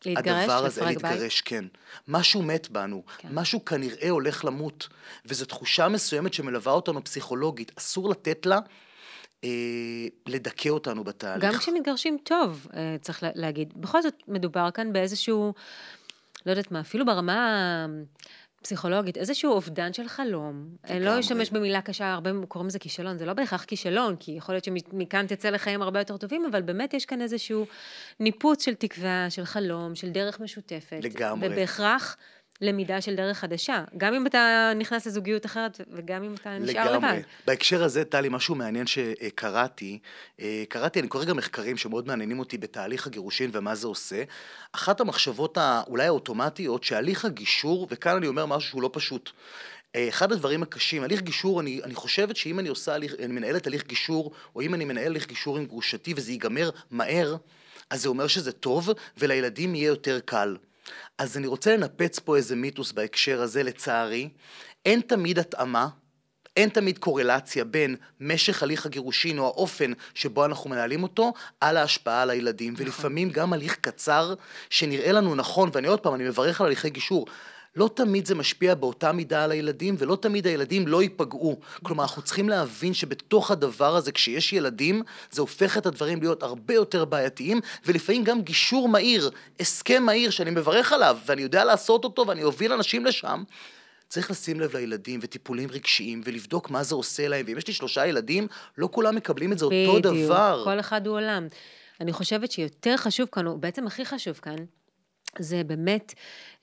להתגרש? 0.05 0.43
הדבר 0.43 0.65
הזה, 0.65 0.85
להתגרש, 0.85 1.41
בית? 1.41 1.41
כן. 1.45 1.65
משהו 2.07 2.41
מת 2.41 2.69
בנו, 2.69 3.03
כן. 3.17 3.27
משהו 3.31 3.65
כנראה 3.65 4.09
הולך 4.09 4.45
למות, 4.45 4.87
וזו 5.25 5.45
תחושה 5.45 5.89
מסוימת 5.89 6.33
שמלווה 6.33 6.73
אותנו 6.73 7.03
פסיכולוגית, 7.03 7.71
אסור 7.77 8.09
לתת 8.09 8.45
לה 8.45 8.59
אה, 9.43 9.49
לדכא 10.27 10.69
אותנו 10.69 11.03
בתהליך. 11.03 11.43
גם 11.43 11.59
כשמתגרשים 11.59 12.17
טוב, 12.23 12.67
אה, 12.73 12.95
צריך 13.01 13.23
להגיד. 13.35 13.73
בכל 13.75 14.01
זאת, 14.01 14.13
מדובר 14.27 14.71
כאן 14.71 14.93
באיזשהו, 14.93 15.53
לא 16.45 16.51
יודעת 16.51 16.71
מה, 16.71 16.79
אפילו 16.79 17.05
ברמה... 17.05 17.87
פסיכולוגית, 18.63 19.17
איזשהו 19.17 19.51
אובדן 19.51 19.93
של 19.93 20.07
חלום. 20.07 20.69
אני 20.89 21.05
לא 21.05 21.19
אשתמש 21.19 21.49
במילה 21.49 21.81
קשה, 21.81 22.13
הרבה 22.13 22.29
קוראים 22.47 22.67
לזה 22.67 22.79
כישלון, 22.79 23.17
זה 23.17 23.25
לא 23.25 23.33
בהכרח 23.33 23.63
כישלון, 23.63 24.15
כי 24.15 24.31
יכול 24.31 24.55
להיות 24.55 24.63
שמכאן 24.63 25.27
תצא 25.27 25.49
לחיים 25.49 25.81
הרבה 25.81 25.99
יותר 25.99 26.17
טובים, 26.17 26.45
אבל 26.51 26.61
באמת 26.61 26.93
יש 26.93 27.05
כאן 27.05 27.21
איזשהו 27.21 27.65
ניפוץ 28.19 28.65
של 28.65 28.73
תקווה, 28.73 29.25
של 29.29 29.45
חלום, 29.45 29.95
של 29.95 30.09
דרך 30.09 30.39
משותפת. 30.39 30.99
לגמרי. 31.03 31.47
ובהכרח 31.47 32.17
למידה 32.63 33.01
של 33.01 33.15
דרך 33.15 33.37
חדשה, 33.37 33.83
גם 33.97 34.13
אם 34.13 34.27
אתה 34.27 34.71
נכנס 34.75 35.07
לזוגיות 35.07 35.45
אחרת 35.45 35.81
וגם 35.91 36.23
אם 36.23 36.33
אתה 36.33 36.57
נשאר 36.59 36.83
לגמרי. 36.83 36.97
לבד. 36.97 37.03
לגמרי. 37.03 37.21
בהקשר 37.47 37.83
הזה, 37.83 38.05
טלי, 38.05 38.29
משהו 38.29 38.55
מעניין 38.55 38.87
שקראתי, 38.87 39.99
אה, 40.39 40.63
קראתי, 40.69 40.99
אני 40.99 41.07
קורא 41.07 41.25
גם 41.25 41.37
מחקרים 41.37 41.77
שמאוד 41.77 42.07
מעניינים 42.07 42.39
אותי 42.39 42.57
בתהליך 42.57 43.07
הגירושין 43.07 43.49
ומה 43.53 43.75
זה 43.75 43.87
עושה. 43.87 44.23
אחת 44.71 45.01
המחשבות 45.01 45.57
האולי 45.57 46.05
האוטומטיות, 46.05 46.83
שהליך 46.83 47.25
הגישור, 47.25 47.87
וכאן 47.91 48.15
אני 48.15 48.27
אומר 48.27 48.45
משהו 48.45 48.69
שהוא 48.69 48.81
לא 48.81 48.89
פשוט, 48.93 49.29
אה, 49.95 50.09
אחד 50.09 50.31
הדברים 50.31 50.63
הקשים, 50.63 51.03
הליך 51.03 51.21
גישור, 51.21 51.61
אני, 51.61 51.81
אני 51.83 51.95
חושבת 51.95 52.35
שאם 52.35 52.59
אני 52.59 52.69
עושה, 52.69 52.95
אני 52.95 53.27
מנהלת 53.27 53.67
הליך 53.67 53.87
גישור, 53.87 54.31
או 54.55 54.61
אם 54.61 54.73
אני 54.73 54.85
מנהל 54.85 55.05
הליך 55.05 55.27
גישור 55.27 55.57
עם 55.57 55.65
גרושתי 55.65 56.13
וזה 56.17 56.31
ייגמר 56.31 56.69
מהר, 56.91 57.35
אז 57.89 58.01
זה 58.01 58.09
אומר 58.09 58.27
שזה 58.27 58.51
טוב, 58.51 58.89
ולילדים 59.17 59.75
יהיה 59.75 59.87
יותר 59.87 60.19
קל. 60.25 60.55
אז 61.17 61.37
אני 61.37 61.47
רוצה 61.47 61.77
לנפץ 61.77 62.19
פה 62.19 62.37
איזה 62.37 62.55
מיתוס 62.55 62.91
בהקשר 62.91 63.41
הזה, 63.41 63.63
לצערי. 63.63 64.29
אין 64.85 65.01
תמיד 65.01 65.39
התאמה, 65.39 65.87
אין 66.57 66.69
תמיד 66.69 66.97
קורלציה 66.97 67.63
בין 67.63 67.95
משך 68.19 68.63
הליך 68.63 68.85
הגירושין 68.85 69.39
או 69.39 69.45
האופן 69.45 69.91
שבו 70.13 70.45
אנחנו 70.45 70.69
מנהלים 70.69 71.03
אותו 71.03 71.33
על 71.61 71.77
ההשפעה 71.77 72.21
על 72.21 72.29
הילדים. 72.29 72.73
נכון. 72.73 72.85
ולפעמים 72.85 73.29
גם 73.29 73.53
הליך 73.53 73.75
קצר 73.81 74.33
שנראה 74.69 75.11
לנו 75.11 75.35
נכון, 75.35 75.69
ואני 75.73 75.87
עוד 75.87 75.99
פעם, 75.99 76.15
אני 76.15 76.23
מברך 76.23 76.61
על 76.61 76.67
הליכי 76.67 76.89
גישור. 76.89 77.25
לא 77.75 77.89
תמיד 77.93 78.25
זה 78.25 78.35
משפיע 78.35 78.75
באותה 78.75 79.11
מידה 79.11 79.43
על 79.43 79.51
הילדים, 79.51 79.95
ולא 79.97 80.15
תמיד 80.15 80.47
הילדים 80.47 80.87
לא 80.87 81.03
ייפגעו. 81.03 81.59
כלומר, 81.83 82.03
אנחנו 82.03 82.21
צריכים 82.21 82.49
להבין 82.49 82.93
שבתוך 82.93 83.51
הדבר 83.51 83.95
הזה, 83.95 84.11
כשיש 84.11 84.53
ילדים, 84.53 85.01
זה 85.31 85.41
הופך 85.41 85.77
את 85.77 85.85
הדברים 85.85 86.19
להיות 86.19 86.43
הרבה 86.43 86.73
יותר 86.73 87.05
בעייתיים, 87.05 87.61
ולפעמים 87.85 88.23
גם 88.23 88.41
גישור 88.41 88.89
מהיר, 88.89 89.29
הסכם 89.59 90.03
מהיר 90.03 90.29
שאני 90.29 90.51
מברך 90.51 90.93
עליו, 90.93 91.17
ואני 91.25 91.41
יודע 91.41 91.63
לעשות 91.63 92.03
אותו, 92.03 92.27
ואני 92.27 92.43
אוביל 92.43 92.73
אנשים 92.73 93.05
לשם. 93.05 93.43
צריך 94.09 94.31
לשים 94.31 94.59
לב 94.59 94.75
לילדים 94.75 95.19
וטיפולים 95.23 95.69
רגשיים 95.71 96.21
ולבדוק 96.25 96.69
מה 96.69 96.83
זה 96.83 96.95
עושה 96.95 97.27
להם, 97.27 97.45
ואם 97.47 97.57
יש 97.57 97.67
לי 97.67 97.73
שלושה 97.73 98.07
ילדים, 98.07 98.47
לא 98.77 98.89
כולם 98.91 99.15
מקבלים 99.15 99.51
את 99.51 99.59
זה 99.59 99.65
אותו 99.65 99.99
דבר. 99.99 100.53
בדיוק, 100.53 100.65
כל 100.65 100.79
אחד 100.79 101.07
הוא 101.07 101.15
עולם. 101.15 101.47
אני 102.01 102.13
חושבת 102.13 102.51
שיותר 102.51 102.97
חשוב 102.97 103.27
כאן, 103.31 103.47
או 103.47 103.57
בעצם 103.57 103.87
הכי 103.87 104.05
חשוב 104.05 104.39
כאן, 104.41 104.55
זה 105.39 105.63
באמת 105.63 106.13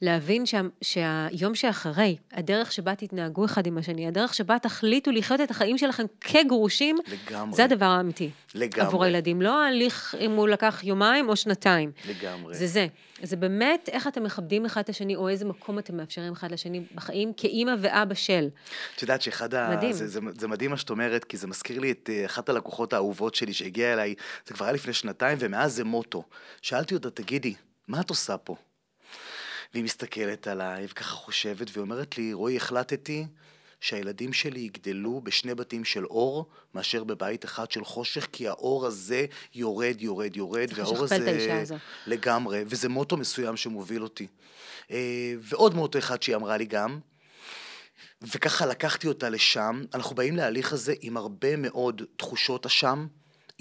להבין 0.03 0.47
שה, 0.47 0.61
שהיום 0.83 1.55
שאחרי, 1.55 2.17
הדרך 2.33 2.73
שבה 2.73 2.95
תתנהגו 2.95 3.45
אחד 3.45 3.67
עם 3.67 3.79
השני, 3.79 4.09
הדרך 4.09 4.35
שבה 4.35 4.59
תחליטו 4.59 5.11
לחיות 5.11 5.41
את 5.41 5.51
החיים 5.51 5.79
שלכם 5.79 6.05
כגרושים, 6.21 6.97
לגמרי. 7.07 7.57
זה 7.57 7.65
הדבר 7.65 7.85
האמיתי. 7.85 8.31
לגמרי. 8.55 8.87
עבור 8.87 9.05
הילדים, 9.05 9.43
לא 9.43 9.65
ההליך 9.65 10.15
אם 10.21 10.31
הוא 10.31 10.49
לקח 10.49 10.81
יומיים 10.85 11.29
או 11.29 11.37
שנתיים. 11.37 11.93
לגמרי. 12.09 12.55
זה 12.55 12.67
זה. 12.67 12.87
זה 13.23 13.37
באמת 13.37 13.89
איך 13.93 14.07
אתם 14.07 14.23
מכבדים 14.23 14.67
אחד 14.67 14.81
את 14.81 14.89
השני, 14.89 15.17
או 15.17 15.29
איזה 15.29 15.45
מקום 15.45 15.79
אתם 15.79 15.97
מאפשרים 15.97 16.33
אחד 16.33 16.53
לשני 16.53 16.83
בחיים, 16.95 17.33
כאימא 17.37 17.73
ואבא 17.81 18.15
של. 18.15 18.49
את 18.97 19.03
יודעת 19.03 19.23
שאחד 19.23 19.55
ה... 19.55 19.71
מדהים. 19.77 19.93
זה, 19.93 20.09
זה, 20.09 20.21
זה 20.39 20.49
מדהים 20.49 20.71
מה 20.71 20.77
שאת 20.77 20.91
אומרת, 20.91 21.25
כי 21.25 21.37
זה 21.37 21.47
מזכיר 21.47 21.79
לי 21.79 21.91
את 21.91 22.11
אה, 22.13 22.27
אחת 22.27 22.49
הלקוחות 22.49 22.93
האהובות 22.93 23.35
שלי 23.35 23.53
שהגיעה 23.53 23.93
אליי, 23.93 24.15
זה 24.47 24.55
כבר 24.55 24.65
היה 24.65 24.73
לפני 24.73 24.93
שנתיים, 24.93 25.39
ומאז 25.41 25.75
זה 25.75 25.85
מוטו. 25.85 26.25
שאלתי 26.63 26.95
אותה, 26.95 27.11
תגידי, 27.11 27.55
מה 27.91 28.01
את 28.01 28.11
עושה 28.11 28.37
פה? 28.39 28.57
והיא 29.73 29.85
מסתכלת 29.85 30.47
עליי, 30.47 30.87
וככה 30.91 31.15
חושבת, 31.17 31.71
והיא 31.73 31.83
אומרת 31.83 32.19
לי, 32.19 32.33
רועי, 32.33 32.57
החלטתי 32.57 33.27
שהילדים 33.81 34.33
שלי 34.33 34.61
יגדלו 34.61 35.21
בשני 35.21 35.55
בתים 35.55 35.85
של 35.85 36.05
אור, 36.05 36.47
מאשר 36.75 37.05
בבית 37.05 37.45
אחד 37.45 37.71
של 37.71 37.85
חושך, 37.85 38.27
כי 38.33 38.49
האור 38.49 38.87
הזה 38.87 39.27
יורד, 39.55 39.97
יורד, 40.01 40.37
יורד, 40.37 40.69
והאור 40.75 41.05
הזה... 41.05 41.17
לגמרי, 42.07 42.63
וזה 42.67 42.89
מוטו 42.89 43.17
מסוים 43.17 43.57
שמוביל 43.57 44.03
אותי. 44.03 44.27
אה, 44.91 45.35
ועוד 45.39 45.75
מוטו 45.75 45.99
אחד 45.99 46.23
שהיא 46.23 46.37
אמרה 46.37 46.57
לי 46.57 46.65
גם, 46.65 47.01
וככה 48.23 48.67
לקחתי 48.67 49.09
אותה 49.09 49.29
לשם. 49.29 49.83
אנחנו 49.95 50.17
באים 50.17 50.37
להליך 50.37 50.73
הזה 50.73 50.95
עם 51.01 51.17
הרבה 51.17 51.57
מאוד 51.57 52.03
תחושות 52.17 52.67
אשם, 52.67 53.07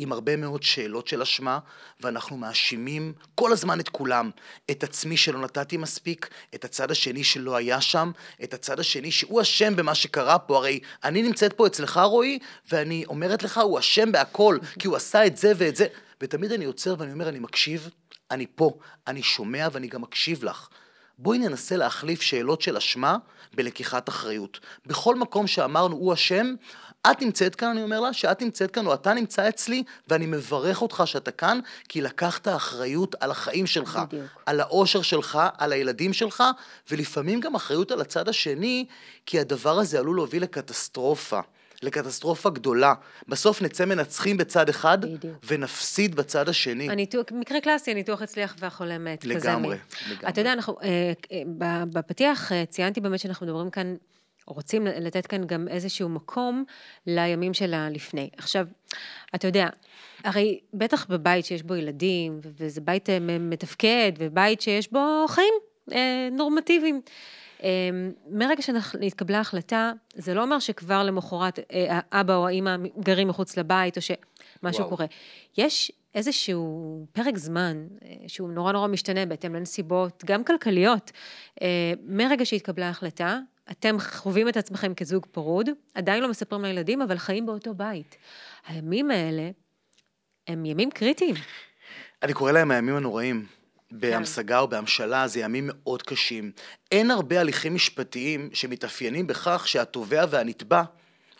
עם 0.01 0.11
הרבה 0.11 0.35
מאוד 0.35 0.63
שאלות 0.63 1.07
של 1.07 1.21
אשמה, 1.21 1.59
ואנחנו 2.01 2.37
מאשימים 2.37 3.13
כל 3.35 3.51
הזמן 3.51 3.79
את 3.79 3.89
כולם. 3.89 4.29
את 4.71 4.83
עצמי 4.83 5.17
שלא 5.17 5.39
נתתי 5.39 5.77
מספיק, 5.77 6.29
את 6.55 6.65
הצד 6.65 6.91
השני 6.91 7.23
שלא 7.23 7.55
היה 7.55 7.81
שם, 7.81 8.11
את 8.43 8.53
הצד 8.53 8.79
השני 8.79 9.11
שהוא 9.11 9.41
אשם 9.41 9.75
במה 9.75 9.95
שקרה 9.95 10.39
פה. 10.39 10.57
הרי 10.57 10.79
אני 11.03 11.21
נמצאת 11.21 11.53
פה 11.53 11.67
אצלך, 11.67 11.97
רועי, 12.03 12.39
ואני 12.71 13.05
אומרת 13.05 13.43
לך, 13.43 13.57
הוא 13.57 13.79
אשם 13.79 14.11
בהכל, 14.11 14.57
כי 14.79 14.87
הוא 14.87 14.95
עשה 14.95 15.25
את 15.25 15.37
זה 15.37 15.51
ואת 15.57 15.75
זה. 15.75 15.87
ותמיד 16.21 16.51
אני 16.51 16.65
עוצר 16.65 16.95
ואני 16.97 17.13
אומר, 17.13 17.29
אני 17.29 17.39
מקשיב, 17.39 17.89
אני 18.31 18.45
פה, 18.55 18.77
אני 19.07 19.23
שומע 19.23 19.67
ואני 19.71 19.87
גם 19.87 20.01
מקשיב 20.01 20.43
לך. 20.43 20.67
בואי 21.17 21.37
ננסה 21.37 21.77
להחליף 21.77 22.21
שאלות 22.21 22.61
של 22.61 22.77
אשמה 22.77 23.17
בלקיחת 23.53 24.09
אחריות. 24.09 24.59
בכל 24.85 25.15
מקום 25.15 25.47
שאמרנו 25.47 25.95
הוא 25.95 26.13
אשם, 26.13 26.53
את 27.07 27.21
נמצאת 27.21 27.55
כאן, 27.55 27.67
אני 27.67 27.83
אומר 27.83 27.99
לה, 27.99 28.13
שאת 28.13 28.41
נמצאת 28.41 28.71
כאן 28.71 28.87
או 28.87 28.93
אתה 28.93 29.13
נמצא 29.13 29.49
אצלי, 29.49 29.83
ואני 30.07 30.25
מברך 30.25 30.81
אותך 30.81 31.03
שאתה 31.05 31.31
כאן, 31.31 31.59
כי 31.89 32.01
לקחת 32.01 32.47
אחריות 32.47 33.15
על 33.19 33.31
החיים 33.31 33.67
שלך, 33.67 33.99
בדיוק. 34.07 34.25
על 34.45 34.59
האושר 34.59 35.01
שלך, 35.01 35.39
על 35.57 35.73
הילדים 35.73 36.13
שלך, 36.13 36.43
ולפעמים 36.91 37.39
גם 37.39 37.55
אחריות 37.55 37.91
על 37.91 38.01
הצד 38.01 38.29
השני, 38.29 38.85
כי 39.25 39.39
הדבר 39.39 39.79
הזה 39.79 39.99
עלול 39.99 40.15
להוביל 40.15 40.43
לקטסטרופה. 40.43 41.39
לקטסטרופה 41.81 42.49
גדולה. 42.49 42.93
בסוף 43.27 43.61
נצא 43.61 43.85
מנצחים 43.85 44.37
בצד 44.37 44.69
אחד, 44.69 45.01
בדיוק. 45.01 45.33
ונפסיד 45.47 46.15
בצד 46.15 46.49
השני. 46.49 46.89
הניתוח, 46.89 47.25
מקרה 47.31 47.61
קלאסי, 47.61 47.91
הניתוח 47.91 48.21
הצליח 48.21 48.55
והחולה 48.59 48.97
מת. 48.97 49.25
לגמרי. 49.25 49.77
לגמרי. 50.07 50.29
אתה 50.29 50.41
יודע, 50.41 50.53
אנחנו, 50.53 50.75
אה, 50.83 51.13
אה, 51.31 51.83
בפתיח 51.93 52.51
אה, 52.51 52.63
ציינתי 52.69 53.01
באמת 53.01 53.19
שאנחנו 53.19 53.45
מדברים 53.45 53.69
כאן, 53.69 53.95
רוצים 54.53 54.87
לתת 54.87 55.27
כאן 55.27 55.43
גם 55.45 55.67
איזשהו 55.67 56.09
מקום 56.09 56.63
לימים 57.07 57.53
של 57.53 57.73
הלפני. 57.73 58.29
עכשיו, 58.37 58.67
אתה 59.35 59.47
יודע, 59.47 59.67
הרי 60.23 60.59
בטח 60.73 61.05
בבית 61.09 61.45
שיש 61.45 61.63
בו 61.63 61.75
ילדים, 61.75 62.39
וזה 62.43 62.81
בית 62.81 63.09
אה, 63.09 63.19
מתפקד, 63.39 64.11
ובית 64.17 64.61
שיש 64.61 64.91
בו 64.91 65.25
חיים 65.27 65.53
אה, 65.91 66.29
נורמטיביים. 66.31 67.01
אה, 67.63 67.69
מרגע 68.31 68.61
שהתקבלה 68.61 69.39
החלטה, 69.39 69.91
זה 70.13 70.33
לא 70.33 70.41
אומר 70.41 70.59
שכבר 70.59 71.03
למחרת 71.03 71.59
אה, 71.59 71.99
האבא 72.11 72.35
או 72.35 72.47
האימא 72.47 72.75
גרים 72.99 73.27
מחוץ 73.27 73.57
לבית, 73.57 73.97
או 73.97 74.01
שמשהו 74.01 74.79
וואו. 74.79 74.89
קורה. 74.89 75.05
יש 75.57 75.91
איזשהו 76.15 77.05
פרק 77.11 77.37
זמן 77.37 77.87
אה, 78.05 78.15
שהוא 78.27 78.49
נורא 78.49 78.71
נורא 78.71 78.87
משתנה 78.87 79.25
בהתאם 79.25 79.55
לנסיבות, 79.55 80.23
גם 80.25 80.43
כלכליות. 80.43 81.11
אה, 81.61 81.93
מרגע 82.03 82.45
שהתקבלה 82.45 82.87
ההחלטה, 82.87 83.39
אתם 83.71 83.99
חווים 83.99 84.49
את 84.49 84.57
עצמכם 84.57 84.93
כזוג 84.93 85.25
פרוד, 85.31 85.69
עדיין 85.93 86.23
לא 86.23 86.29
מספרים 86.29 86.61
לילדים, 86.61 87.01
אבל 87.01 87.17
חיים 87.17 87.45
באותו 87.45 87.73
בית. 87.73 88.15
הימים 88.67 89.11
האלה 89.11 89.49
הם 90.47 90.65
ימים 90.65 90.91
קריטיים. 90.91 91.35
אני 92.23 92.33
קורא 92.33 92.51
להם 92.51 92.71
הימים 92.71 92.95
הנוראים. 92.95 93.45
בהמשגה 93.91 94.59
או 94.59 94.67
בהמשלה 94.67 95.27
זה 95.27 95.39
ימים 95.39 95.69
מאוד 95.73 96.01
קשים. 96.01 96.51
אין 96.91 97.11
הרבה 97.11 97.39
הליכים 97.39 97.75
משפטיים 97.75 98.49
שמתאפיינים 98.53 99.27
בכך 99.27 99.67
שהתובע 99.67 100.25
והנתבע, 100.29 100.83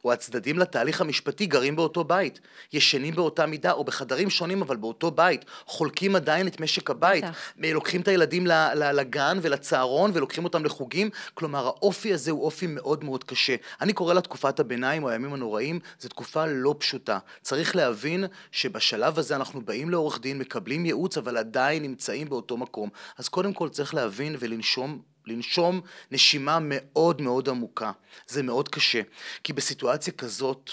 או 0.06 0.14
הצדדים 0.14 0.60
לתהליך 0.60 1.02
המשפטי, 1.02 1.46
גרים 1.46 1.76
באותו 1.76 2.04
בית. 2.04 2.40
ישנים 2.74 3.16
באותה 3.16 3.46
מידה, 3.46 3.72
או 3.72 3.84
בחדרים 3.84 4.30
שונים, 4.30 4.62
אבל 4.62 4.76
באותו 4.76 5.12
בית. 5.12 5.46
חולקים 5.66 6.16
עדיין 6.16 6.48
את 6.48 6.62
משק 6.62 6.90
הבית. 6.90 7.24
לוקחים 7.58 8.02
את 8.02 8.08
הילדים 8.08 8.48
לגן 8.76 9.40
ולצהרון, 9.42 10.12
ולוקחים 10.14 10.44
אותם 10.44 10.66
לחוגים. 10.66 11.10
כלומר, 11.34 11.66
האופי 11.66 12.14
הזה 12.14 12.32
הוא 12.32 12.44
אופי 12.44 12.68
מאוד 12.68 13.04
מאוד 13.04 13.24
קשה. 13.24 13.56
אני 13.82 13.94
קורא 13.94 14.14
לה 14.14 14.22
תקופת 14.22 14.60
הביניים, 14.60 15.04
או 15.04 15.10
הימים 15.10 15.34
הנוראים, 15.34 15.80
זו 16.00 16.10
תקופה 16.10 16.46
לא 16.46 16.76
פשוטה. 16.80 17.20
צריך 17.42 17.76
להבין 17.76 18.26
שבשלב 18.52 19.20
הזה 19.20 19.36
אנחנו 19.36 19.62
באים 19.62 19.90
לעורך 19.90 20.22
דין, 20.22 20.40
מקבלים 20.40 20.86
ייעוץ, 20.86 21.18
אבל 21.18 21.38
עדיין 21.38 21.84
נמצאים 21.84 22.30
באותו 22.30 22.58
מקום. 22.58 22.90
אז 23.18 23.28
קודם 23.28 23.54
כל 23.54 23.70
צריך 23.70 23.94
להבין 23.94 24.36
ולנשום 24.40 25.02
לנשום 25.30 25.82
נשימה 26.12 26.58
מאוד 26.62 27.22
מאוד 27.22 27.50
עמוקה. 27.50 27.92
זה 28.28 28.44
מאוד 28.44 28.70
קשה. 28.70 29.02
כי 29.44 29.54
בסיטואציה 29.54 30.14
כזאת, 30.14 30.72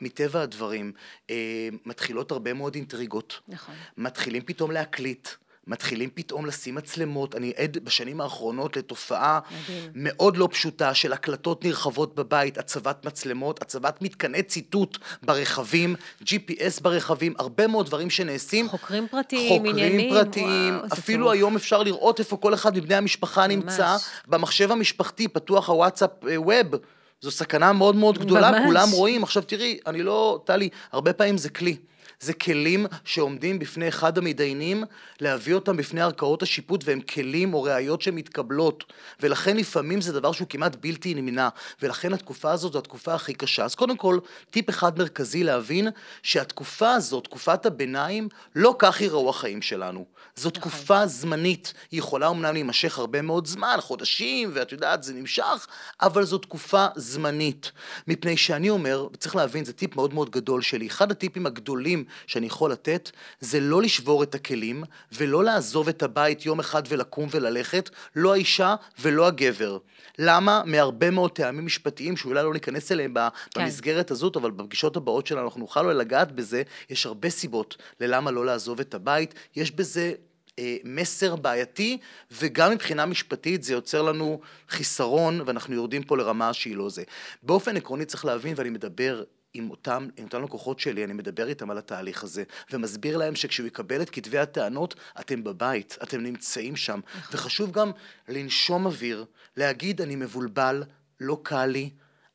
מטבע 0.00 0.42
הדברים, 0.42 0.92
אה, 1.30 1.68
מתחילות 1.86 2.30
הרבה 2.30 2.52
מאוד 2.54 2.74
אינטריגות. 2.74 3.40
נכון. 3.48 3.74
מתחילים 3.96 4.42
פתאום 4.46 4.70
להקליט. 4.70 5.28
מתחילים 5.68 6.10
פתאום 6.14 6.46
לשים 6.46 6.74
מצלמות. 6.74 7.34
אני 7.34 7.52
עד 7.56 7.78
בשנים 7.84 8.20
האחרונות 8.20 8.76
לתופעה 8.76 9.40
מדהים. 9.50 9.90
מאוד 9.94 10.36
לא 10.36 10.48
פשוטה 10.52 10.94
של 10.94 11.12
הקלטות 11.12 11.64
נרחבות 11.64 12.14
בבית, 12.14 12.58
הצבת 12.58 13.06
מצלמות, 13.06 13.62
הצבת 13.62 14.02
מתקני 14.02 14.42
ציטוט 14.42 14.98
ברכבים, 15.22 15.94
GPS 16.22 16.82
ברכבים, 16.82 17.34
הרבה 17.38 17.66
מאוד 17.66 17.86
דברים 17.86 18.10
שנעשים. 18.10 18.68
חוקרים 18.68 19.06
פרטיים, 19.10 19.48
חוקרים 19.48 19.72
עניינים, 19.74 20.14
פרטיים, 20.14 20.74
וואו, 20.74 20.86
אפילו 20.92 21.18
טירוף. 21.24 21.32
היום 21.32 21.56
אפשר 21.56 21.82
לראות 21.82 22.18
איפה 22.20 22.36
כל 22.36 22.54
אחד 22.54 22.76
מבני 22.76 22.94
המשפחה 22.94 23.48
ממש. 23.48 23.56
נמצא. 23.56 23.96
במחשב 24.26 24.72
המשפחתי 24.72 25.28
פתוח 25.28 25.68
הוואטסאפ 25.68 26.10
אה, 26.28 26.40
ווב. 26.40 26.80
זו 27.20 27.30
סכנה 27.30 27.72
מאוד 27.72 27.96
מאוד 27.96 28.18
גדולה, 28.18 28.50
ממש. 28.50 28.62
כולם 28.66 28.88
רואים. 28.92 29.22
עכשיו 29.22 29.42
תראי, 29.42 29.78
אני 29.86 30.02
לא, 30.02 30.42
טלי, 30.44 30.68
הרבה 30.92 31.12
פעמים 31.12 31.38
זה 31.38 31.50
כלי. 31.50 31.76
זה 32.20 32.32
כלים 32.32 32.86
שעומדים 33.04 33.58
בפני 33.58 33.88
אחד 33.88 34.18
המתדיינים, 34.18 34.84
להביא 35.20 35.54
אותם 35.54 35.76
בפני 35.76 36.00
ערכאות 36.00 36.42
השיפוט, 36.42 36.84
והם 36.84 37.00
כלים 37.00 37.54
או 37.54 37.62
ראיות 37.62 38.02
שמתקבלות. 38.02 38.84
ולכן 39.20 39.56
לפעמים 39.56 40.00
זה 40.00 40.12
דבר 40.12 40.32
שהוא 40.32 40.48
כמעט 40.48 40.76
בלתי 40.80 41.14
נמנע. 41.14 41.48
ולכן 41.82 42.12
התקופה 42.12 42.52
הזאת 42.52 42.72
זו 42.72 42.78
התקופה 42.78 43.14
הכי 43.14 43.34
קשה. 43.34 43.64
אז 43.64 43.74
קודם 43.74 43.96
כל, 43.96 44.18
טיפ 44.50 44.70
אחד 44.70 44.98
מרכזי 44.98 45.44
להבין 45.44 45.88
שהתקופה 46.22 46.92
הזאת, 46.92 47.24
תקופת 47.24 47.66
הביניים, 47.66 48.28
לא 48.54 48.74
כך 48.78 49.00
ייראו 49.00 49.30
החיים 49.30 49.62
שלנו. 49.62 50.04
זו 50.36 50.48
נכון. 50.48 50.60
תקופה 50.60 51.06
זמנית. 51.06 51.74
היא 51.90 51.98
יכולה 51.98 52.26
אומנם 52.26 52.52
להימשך 52.52 52.98
הרבה 52.98 53.22
מאוד 53.22 53.46
זמן, 53.46 53.76
חודשים, 53.80 54.50
ואת 54.54 54.72
יודעת, 54.72 55.02
זה 55.02 55.14
נמשך, 55.14 55.66
אבל 56.02 56.24
זו 56.24 56.38
תקופה 56.38 56.86
זמנית. 56.96 57.72
מפני 58.08 58.36
שאני 58.36 58.70
אומר, 58.70 59.08
וצריך 59.12 59.36
להבין, 59.36 59.64
זה 59.64 59.72
טיפ 59.72 59.96
מאוד 59.96 60.14
מאוד 60.14 60.30
גדול 60.30 60.62
שלי, 60.62 60.86
אחד 60.86 61.10
הטיפים 61.10 61.46
הגדולים 61.46 62.04
שאני 62.26 62.46
יכול 62.46 62.72
לתת, 62.72 63.10
זה 63.40 63.60
לא 63.60 63.82
לשבור 63.82 64.22
את 64.22 64.34
הכלים, 64.34 64.84
ולא 65.12 65.44
לעזוב 65.44 65.88
את 65.88 66.02
הבית 66.02 66.46
יום 66.46 66.60
אחד 66.60 66.82
ולקום 66.88 67.28
וללכת, 67.30 67.90
לא 68.16 68.32
האישה 68.32 68.74
ולא 69.00 69.26
הגבר. 69.26 69.78
למה? 70.18 70.62
מהרבה 70.66 71.10
מאוד 71.10 71.30
טעמים 71.30 71.66
משפטיים 71.66 72.16
שאולי 72.16 72.42
לא 72.42 72.52
ניכנס 72.52 72.92
אליהם 72.92 73.14
כן. 73.14 73.64
במסגרת 73.64 74.10
הזאת, 74.10 74.36
אבל 74.36 74.50
בפגישות 74.50 74.96
הבאות 74.96 75.26
שלנו 75.26 75.44
אנחנו 75.44 75.60
נוכל 75.60 75.84
אולי 75.84 75.94
לגעת 75.94 76.32
בזה, 76.32 76.62
יש 76.90 77.06
הרבה 77.06 77.30
סיבות 77.30 77.76
ללמה 78.00 78.30
לא 78.30 78.46
לעזוב 78.46 78.80
את 78.80 78.94
הבית, 78.94 79.34
יש 79.56 79.70
בזה 79.72 80.12
אה, 80.58 80.76
מסר 80.84 81.36
בעייתי, 81.36 81.98
וגם 82.30 82.72
מבחינה 82.72 83.06
משפטית 83.06 83.62
זה 83.62 83.72
יוצר 83.72 84.02
לנו 84.02 84.40
חיסרון, 84.68 85.40
ואנחנו 85.46 85.74
יורדים 85.74 86.02
פה 86.02 86.16
לרמה 86.16 86.52
שהיא 86.52 86.76
לא 86.76 86.88
זה. 86.88 87.02
באופן 87.42 87.76
עקרוני 87.76 88.04
צריך 88.04 88.24
להבין, 88.24 88.54
ואני 88.56 88.70
מדבר 88.70 89.22
עם 89.54 89.70
אותם, 89.70 90.08
עם 90.16 90.24
אותם 90.24 90.42
לקוחות 90.42 90.80
שלי, 90.80 91.04
אני 91.04 91.12
מדבר 91.12 91.48
איתם 91.48 91.70
על 91.70 91.78
התהליך 91.78 92.22
הזה, 92.24 92.44
ומסביר 92.70 93.16
להם 93.16 93.34
שכשהוא 93.34 93.66
יקבל 93.66 94.02
את 94.02 94.10
כתבי 94.10 94.38
הטענות, 94.38 94.94
אתם 95.20 95.44
בבית, 95.44 95.98
אתם 96.02 96.20
נמצאים 96.20 96.76
שם. 96.76 97.00
וחשוב 97.32 97.72
גם 97.72 97.90
לנשום 98.28 98.86
אוויר, 98.86 99.24
להגיד, 99.56 100.00
אני 100.00 100.16
מבולבל, 100.16 100.84
לא 101.20 101.40
קל 101.42 101.66
לי, 101.66 101.90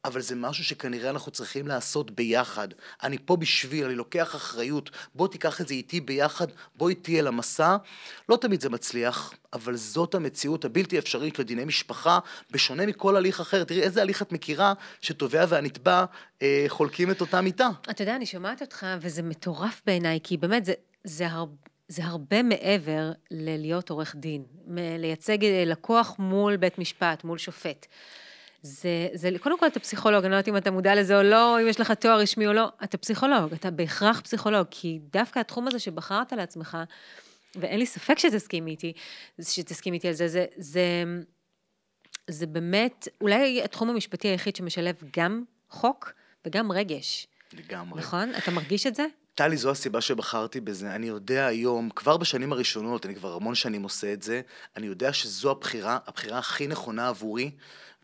אבל 0.05 0.21
זה 0.21 0.35
משהו 0.35 0.63
שכנראה 0.63 1.09
אנחנו 1.09 1.31
צריכים 1.31 1.67
לעשות 1.67 2.11
ביחד. 2.11 2.67
אני 3.03 3.17
פה 3.25 3.35
בשביל, 3.35 3.85
אני 3.85 3.95
לוקח 3.95 4.35
אחריות, 4.35 4.89
בוא 5.15 5.27
תיקח 5.27 5.61
את 5.61 5.67
זה 5.67 5.73
איתי 5.73 6.01
ביחד, 6.01 6.47
בוא 6.75 6.89
איתי 6.89 7.19
אל 7.19 7.27
המסע. 7.27 7.77
לא 8.29 8.37
תמיד 8.37 8.61
זה 8.61 8.69
מצליח, 8.69 9.33
אבל 9.53 9.75
זאת 9.75 10.15
המציאות 10.15 10.65
הבלתי 10.65 10.99
אפשרית 10.99 11.39
לדיני 11.39 11.65
משפחה, 11.65 12.19
בשונה 12.51 12.85
מכל 12.85 13.15
הליך 13.15 13.39
אחר. 13.39 13.63
תראי, 13.63 13.81
איזה 13.81 14.01
הליך 14.01 14.21
את 14.21 14.31
מכירה 14.31 14.73
שתובע 15.01 15.45
והנתבע 15.49 16.05
אה, 16.41 16.65
חולקים 16.67 17.11
את 17.11 17.21
אותה 17.21 17.41
מיטה. 17.41 17.69
אתה 17.89 18.01
יודע, 18.01 18.15
אני 18.15 18.25
שומעת 18.25 18.61
אותך, 18.61 18.85
וזה 19.01 19.21
מטורף 19.21 19.81
בעיניי, 19.85 20.19
כי 20.23 20.37
באמת, 20.37 20.65
זה, 20.65 20.73
זה, 21.03 21.27
הר, 21.27 21.45
זה 21.87 22.03
הרבה 22.05 22.43
מעבר 22.43 23.11
ללהיות 23.31 23.89
עורך 23.89 24.15
דין, 24.15 24.43
לייצג 24.77 25.43
אה, 25.43 25.63
לקוח 25.65 26.15
מול 26.19 26.57
בית 26.57 26.77
משפט, 26.77 27.23
מול 27.23 27.37
שופט. 27.37 27.85
זה, 28.63 29.07
זה, 29.13 29.29
קודם 29.41 29.59
כל 29.59 29.67
אתה 29.67 29.79
פסיכולוג, 29.79 30.23
אני 30.23 30.31
לא 30.31 30.35
יודעת 30.35 30.47
אם 30.47 30.57
אתה 30.57 30.71
מודע 30.71 30.95
לזה 30.95 31.17
או 31.17 31.23
לא, 31.23 31.61
אם 31.61 31.67
יש 31.67 31.79
לך 31.79 31.91
תואר 31.91 32.19
רשמי 32.19 32.47
או 32.47 32.53
לא, 32.53 32.67
אתה 32.83 32.97
פסיכולוג, 32.97 33.53
אתה 33.53 33.71
בהכרח 33.71 34.21
פסיכולוג, 34.21 34.67
כי 34.71 34.99
דווקא 35.11 35.39
התחום 35.39 35.67
הזה 35.67 35.79
שבחרת 35.79 36.33
לעצמך, 36.33 36.77
ואין 37.55 37.79
לי 37.79 37.85
ספק 37.85 38.19
שתסכים 38.19 38.67
איתי, 38.67 38.93
שתסכים 39.41 39.93
איתי 39.93 40.07
על 40.07 40.13
זה, 40.13 40.27
זה, 40.27 40.45
זה, 40.57 41.03
זה 42.27 42.47
באמת 42.47 43.07
אולי 43.21 43.63
התחום 43.63 43.89
המשפטי 43.89 44.27
היחיד 44.27 44.55
שמשלב 44.55 44.95
גם 45.17 45.43
חוק 45.69 46.11
וגם 46.45 46.71
רגש. 46.71 47.27
לגמרי. 47.53 47.99
נכון? 47.99 48.35
אתה 48.35 48.51
מרגיש 48.51 48.87
את 48.87 48.95
זה? 48.95 49.05
טלי, 49.35 49.57
זו 49.57 49.71
הסיבה 49.71 50.01
שבחרתי 50.01 50.61
בזה. 50.61 50.95
אני 50.95 51.07
יודע 51.07 51.45
היום, 51.45 51.89
כבר 51.89 52.17
בשנים 52.17 52.53
הראשונות, 52.53 53.05
אני 53.05 53.15
כבר 53.15 53.33
המון 53.33 53.55
שנים 53.55 53.83
עושה 53.83 54.13
את 54.13 54.23
זה, 54.23 54.41
אני 54.77 54.87
יודע 54.87 55.13
שזו 55.13 55.51
הבחירה, 55.51 55.97
הבחירה 56.07 56.39
הכי 56.39 56.67
נכונה 56.67 57.07
עבורי, 57.07 57.51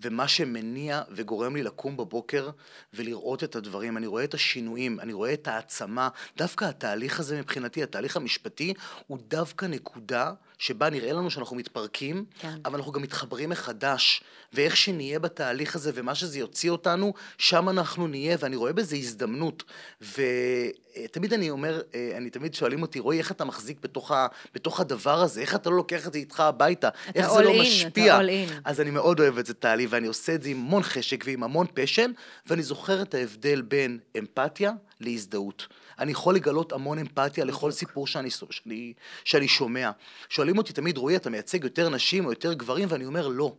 ומה 0.02 0.28
שמניע 0.28 1.02
וגורם 1.12 1.56
לי 1.56 1.64
לקום 1.64 1.98
בבוקר 1.98 2.50
ולראות 2.94 3.44
את 3.44 3.56
הדברים. 3.56 3.98
אני 3.98 4.08
רואה 4.08 4.24
את 4.24 4.34
השינויים, 4.34 5.00
אני 5.00 5.14
רואה 5.14 5.34
את 5.34 5.48
העצמה. 5.48 6.10
דווקא 6.38 6.66
התהליך 6.66 7.20
הזה 7.20 7.40
מבחינתי, 7.40 7.84
התהליך 7.84 8.18
המשפטי, 8.18 8.74
הוא 9.08 9.18
דווקא 9.28 9.66
נקודה 9.66 10.34
שבה 10.60 10.90
נראה 10.90 11.14
לנו 11.14 11.32
שאנחנו 11.32 11.56
מתפרקים, 11.56 12.26
כן. 12.40 12.54
אבל 12.66 12.76
אנחנו 12.76 12.92
גם 12.92 13.02
מתחברים 13.02 13.50
מחדש. 13.50 14.24
ואיך 14.54 14.78
שנהיה 14.78 15.20
בתהליך 15.20 15.76
הזה 15.76 15.92
ומה 15.94 16.16
שזה 16.16 16.40
יוציא 16.40 16.72
אותנו, 16.72 17.14
שם 17.38 17.70
אנחנו 17.70 18.08
נהיה, 18.08 18.38
ואני 18.40 18.56
רואה 18.56 18.74
בזה 18.74 18.96
הזדמנות. 18.96 19.64
ותמיד 20.02 21.34
אני 21.34 21.50
אומר, 21.50 21.82
אה, 21.96 22.14
אני 22.18 22.30
תמיד 22.30 22.54
שואלים 22.54 22.82
אותי, 22.82 23.00
רועי, 23.00 23.18
איך 23.18 23.32
אתה 23.32 23.46
מחזיק 23.46 23.78
בתוך, 23.82 24.12
ה, 24.12 24.28
בתוך 24.54 24.80
הדבר 24.80 25.22
הזה? 25.22 25.42
איך 25.42 25.56
אתה 25.56 25.70
לא 25.70 25.76
לוקח 25.76 26.08
את 26.08 26.14
זה 26.14 26.20
איתך 26.20 26.40
הביתה? 26.40 26.90
איך 27.16 27.34
זה 27.34 27.42
לא 27.42 27.56
in, 27.56 27.62
משפיע? 27.62 28.16
אתה 28.16 28.24
all 28.24 28.28
in. 28.28 28.54
אז 28.66 28.82
אני 28.82 28.92
מאוד 28.92 29.20
אוהב 29.20 29.38
את 29.38 29.46
זה, 29.46 29.54
טלי, 29.54 29.88
ואני 29.90 30.08
עושה 30.08 30.36
את 30.36 30.44
זה 30.44 30.50
עם 30.50 30.58
המון 30.58 30.84
חשק 30.84 31.24
ועם 31.28 31.44
המון 31.44 31.66
פשן, 31.74 32.12
ואני 32.46 32.64
זוכר 32.64 33.02
את 33.02 33.14
ההבדל 33.14 33.62
בין 33.62 34.00
אמפתיה 34.18 34.72
להזדהות. 35.00 35.68
אני 36.00 36.12
יכול 36.12 36.36
לגלות 36.36 36.72
המון 36.72 37.00
אמפתיה 37.00 37.46
לכל 37.46 37.72
סיפור 37.72 38.08
שאני, 38.08 38.30
שאני, 38.30 38.94
שאני 39.24 39.48
שומע. 39.48 39.92
שואלים 40.30 40.58
אותי 40.58 40.74
תמיד, 40.74 40.98
רועי, 40.98 41.16
אתה 41.16 41.30
מייצג 41.30 41.64
יותר 41.64 41.90
נשים 41.90 42.26
או 42.26 42.30
יותר 42.32 42.54
גברים? 42.54 42.88
ואני 42.92 43.06
אומר, 43.06 43.28
לא. 43.28 43.54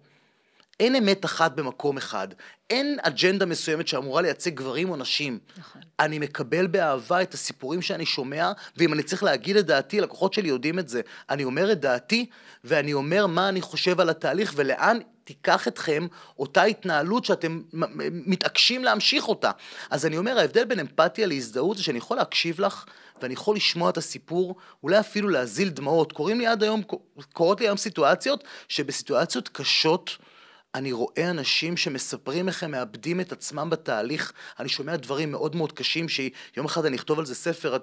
אין 0.80 0.94
אמת 0.94 1.24
אחת 1.24 1.52
במקום 1.52 1.96
אחד. 1.96 2.28
אין 2.70 2.98
אג'נדה 3.02 3.46
מסוימת 3.46 3.88
שאמורה 3.88 4.22
לייצג 4.22 4.54
גברים 4.54 4.90
או 4.90 4.96
נשים. 4.96 5.38
נכון. 5.58 5.82
אני 6.00 6.18
מקבל 6.18 6.66
באהבה 6.66 7.22
את 7.22 7.34
הסיפורים 7.34 7.82
שאני 7.82 8.06
שומע, 8.06 8.52
ואם 8.76 8.92
אני 8.92 9.02
צריך 9.02 9.22
להגיד 9.22 9.56
את 9.56 9.66
דעתי, 9.66 10.00
לקוחות 10.00 10.34
שלי 10.34 10.48
יודעים 10.48 10.78
את 10.78 10.88
זה. 10.88 11.00
אני 11.30 11.44
אומר 11.44 11.72
את 11.72 11.80
דעתי, 11.80 12.26
ואני 12.64 12.92
אומר 12.92 13.26
מה 13.26 13.48
אני 13.48 13.60
חושב 13.60 14.00
על 14.00 14.08
התהליך, 14.10 14.52
ולאן 14.56 14.98
תיקח 15.30 15.68
אתכם 15.68 16.06
אותה 16.38 16.62
התנהלות 16.62 17.24
שאתם 17.24 17.60
מתעקשים 18.10 18.84
להמשיך 18.84 19.28
אותה. 19.28 19.50
אז 19.90 20.06
אני 20.06 20.18
אומר, 20.18 20.38
ההבדל 20.38 20.64
בין 20.64 20.80
אמפתיה 20.80 21.26
להזדהות 21.26 21.76
זה 21.76 21.82
שאני 21.82 21.98
יכול 21.98 22.16
להקשיב 22.16 22.60
לך 22.60 22.84
ואני 23.22 23.34
יכול 23.34 23.56
לשמוע 23.56 23.90
את 23.90 23.96
הסיפור, 23.96 24.56
אולי 24.82 25.00
אפילו 25.00 25.28
להזיל 25.28 25.68
דמעות. 25.68 26.12
קורים 26.12 26.38
לי 26.38 26.46
עד 26.46 26.62
היום, 26.62 26.82
קורות 27.32 27.60
לי 27.60 27.66
היום 27.66 27.76
סיטואציות 27.76 28.44
שבסיטואציות 28.68 29.48
קשות 29.48 30.16
אני 30.74 30.92
רואה 30.92 31.30
אנשים 31.30 31.76
שמספרים 31.76 32.48
איך 32.48 32.62
הם 32.62 32.70
מאבדים 32.70 33.20
את 33.20 33.32
עצמם 33.32 33.70
בתהליך, 33.70 34.32
אני 34.58 34.68
שומע 34.68 34.96
דברים 34.96 35.30
מאוד 35.30 35.56
מאוד 35.56 35.72
קשים 35.72 36.08
שיום 36.08 36.66
אחד 36.66 36.84
אני 36.84 36.96
אכתוב 36.96 37.18
על 37.18 37.26
זה 37.26 37.34
ספר, 37.34 37.76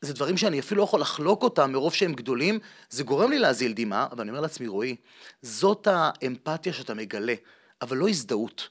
זה 0.00 0.12
דברים 0.12 0.36
שאני 0.36 0.60
אפילו 0.60 0.78
לא 0.78 0.84
יכול 0.84 1.00
לחלוק 1.00 1.42
אותם 1.42 1.72
מרוב 1.72 1.94
שהם 1.94 2.12
גדולים, 2.12 2.58
זה 2.90 3.04
גורם 3.04 3.30
לי 3.30 3.38
להזיל 3.38 3.72
דמעה, 3.72 4.06
אבל 4.12 4.20
אני 4.20 4.30
אומר 4.30 4.40
לעצמי, 4.40 4.66
רועי, 4.66 4.96
זאת 5.42 5.88
האמפתיה 5.90 6.72
שאתה 6.72 6.94
מגלה, 6.94 7.34
אבל 7.82 7.96
לא 7.96 8.08
הזדהות. 8.08 8.68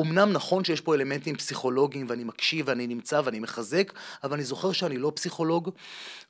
אמנם 0.00 0.32
נכון 0.32 0.64
שיש 0.64 0.80
פה 0.80 0.94
אלמנטים 0.94 1.36
פסיכולוגיים 1.36 2.06
ואני 2.08 2.24
מקשיב 2.24 2.68
ואני 2.68 2.86
נמצא 2.86 3.20
ואני 3.24 3.40
מחזק, 3.40 3.92
אבל 4.24 4.32
אני 4.34 4.44
זוכר 4.44 4.72
שאני 4.72 4.98
לא 4.98 5.12
פסיכולוג, 5.14 5.70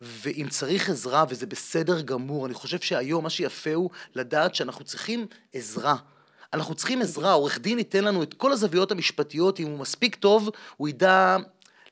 ואם 0.01 0.47
צריך 0.51 0.91
עזרה 0.91 1.25
וזה 1.29 1.47
בסדר 1.47 2.01
גמור, 2.01 2.47
אני 2.47 2.55
חושב 2.55 2.81
שהיום 2.81 3.25
מה 3.25 3.31
שיפה 3.31 3.75
הוא 3.75 3.91
לדעת 4.15 4.55
שאנחנו 4.55 4.85
צריכים 4.85 5.27
עזרה. 5.53 5.97
אנחנו 6.55 6.75
צריכים 6.75 7.03
עזרה, 7.03 7.33
עורך 7.33 7.59
דין 7.59 7.79
ייתן 7.79 8.05
לנו 8.05 8.23
את 8.23 8.35
כל 8.35 8.53
הזוויות 8.53 8.93
המשפטיות, 8.93 9.61
אם 9.61 9.67
הוא 9.67 9.79
מספיק 9.79 10.15
טוב, 10.15 10.51
הוא 10.77 10.89
ידע 10.89 11.37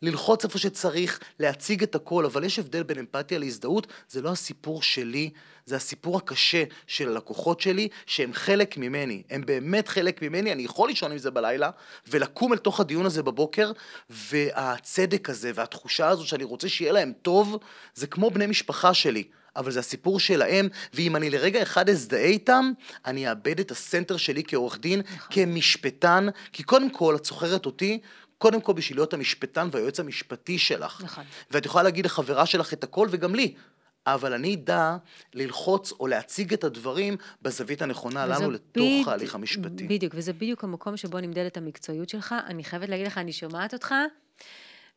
ללחוץ 0.03 0.45
איפה 0.45 0.59
שצריך, 0.59 1.21
להציג 1.41 1.83
את 1.83 1.95
הכל, 1.95 2.25
אבל 2.25 2.45
יש 2.45 2.59
הבדל 2.59 2.83
בין 2.83 2.99
אמפתיה 2.99 3.39
להזדהות, 3.39 3.87
זה 4.09 4.23
לא 4.23 4.31
הסיפור 4.31 4.83
שלי, 4.83 5.31
זה 5.67 5.77
הסיפור 5.77 6.17
הקשה 6.17 6.65
של 6.87 7.09
הלקוחות 7.09 7.61
שלי, 7.61 7.89
שהם 8.07 8.33
חלק 8.33 8.77
ממני, 8.77 9.23
הם 9.31 9.47
באמת 9.47 9.89
חלק 9.89 10.23
ממני, 10.23 10.53
אני 10.53 10.63
יכול 10.63 10.89
לישון 10.89 11.13
עם 11.13 11.19
זה 11.19 11.31
בלילה, 11.31 11.71
ולקום 12.09 12.53
אל 12.53 12.59
תוך 12.59 12.81
הדיון 12.81 13.07
הזה 13.07 13.23
בבוקר, 13.23 13.73
והצדק 14.11 15.31
הזה, 15.31 15.51
והתחושה 15.55 16.09
הזו 16.09 16.27
שאני 16.27 16.45
רוצה 16.45 16.69
שיהיה 16.69 16.93
להם 16.93 17.13
טוב, 17.23 17.59
זה 17.95 18.07
כמו 18.07 18.31
בני 18.31 18.47
משפחה 18.47 18.95
שלי. 18.95 19.25
אבל 19.57 19.71
זה 19.71 19.81
הסיפור 19.81 20.21
שלהם, 20.21 20.69
ואם 20.95 21.17
אני 21.17 21.31
לרגע 21.31 21.63
אחד 21.63 21.91
אזדהה 21.91 22.25
איתם, 22.25 22.73
אני 23.07 23.31
אאבד 23.31 23.61
את 23.61 23.71
הסנטר 23.71 24.17
שלי 24.17 24.43
כעורך 24.47 24.79
דין, 24.79 25.01
נכון. 25.01 25.29
כמשפטן, 25.31 26.27
כי 26.53 26.63
קודם 26.63 26.91
כל, 26.91 27.17
את 27.17 27.25
זוכרת 27.25 27.67
אותי, 27.67 27.99
קודם 28.39 28.61
כל 28.61 28.73
בשביל 28.73 28.99
להיות 28.99 29.15
המשפטן 29.15 29.69
והיועץ 29.73 30.01
המשפטי 30.01 30.59
שלך. 30.59 31.01
נכון. 31.05 31.25
ואת 31.51 31.67
יכולה 31.67 31.85
להגיד 31.85 32.05
לחברה 32.05 32.47
שלך 32.47 32.73
את 32.73 32.85
הכל, 32.85 33.09
וגם 33.11 33.35
לי. 33.35 33.55
אבל 34.07 34.33
אני 34.33 34.55
אדע 34.55 34.97
ללחוץ 35.35 35.93
או 36.01 36.07
להציג 36.07 36.53
את 36.53 36.65
הדברים 36.65 37.17
בזווית 37.43 37.83
הנכונה 37.83 38.27
לנו 38.27 38.51
לתוך 38.51 39.09
ההליך 39.09 39.35
המשפטי. 39.35 39.87
בדיוק, 39.87 40.13
וזה 40.17 40.33
בדיוק 40.33 40.65
המקום 40.65 40.97
שבו 40.97 41.21
נמדדת 41.21 41.57
המקצועיות 41.57 42.09
שלך. 42.09 42.35
אני 42.47 42.65
חייבת 42.65 42.89
להגיד 42.89 43.07
לך, 43.07 43.19
אני 43.19 43.33
שומעת 43.33 43.75
אותך, 43.75 43.95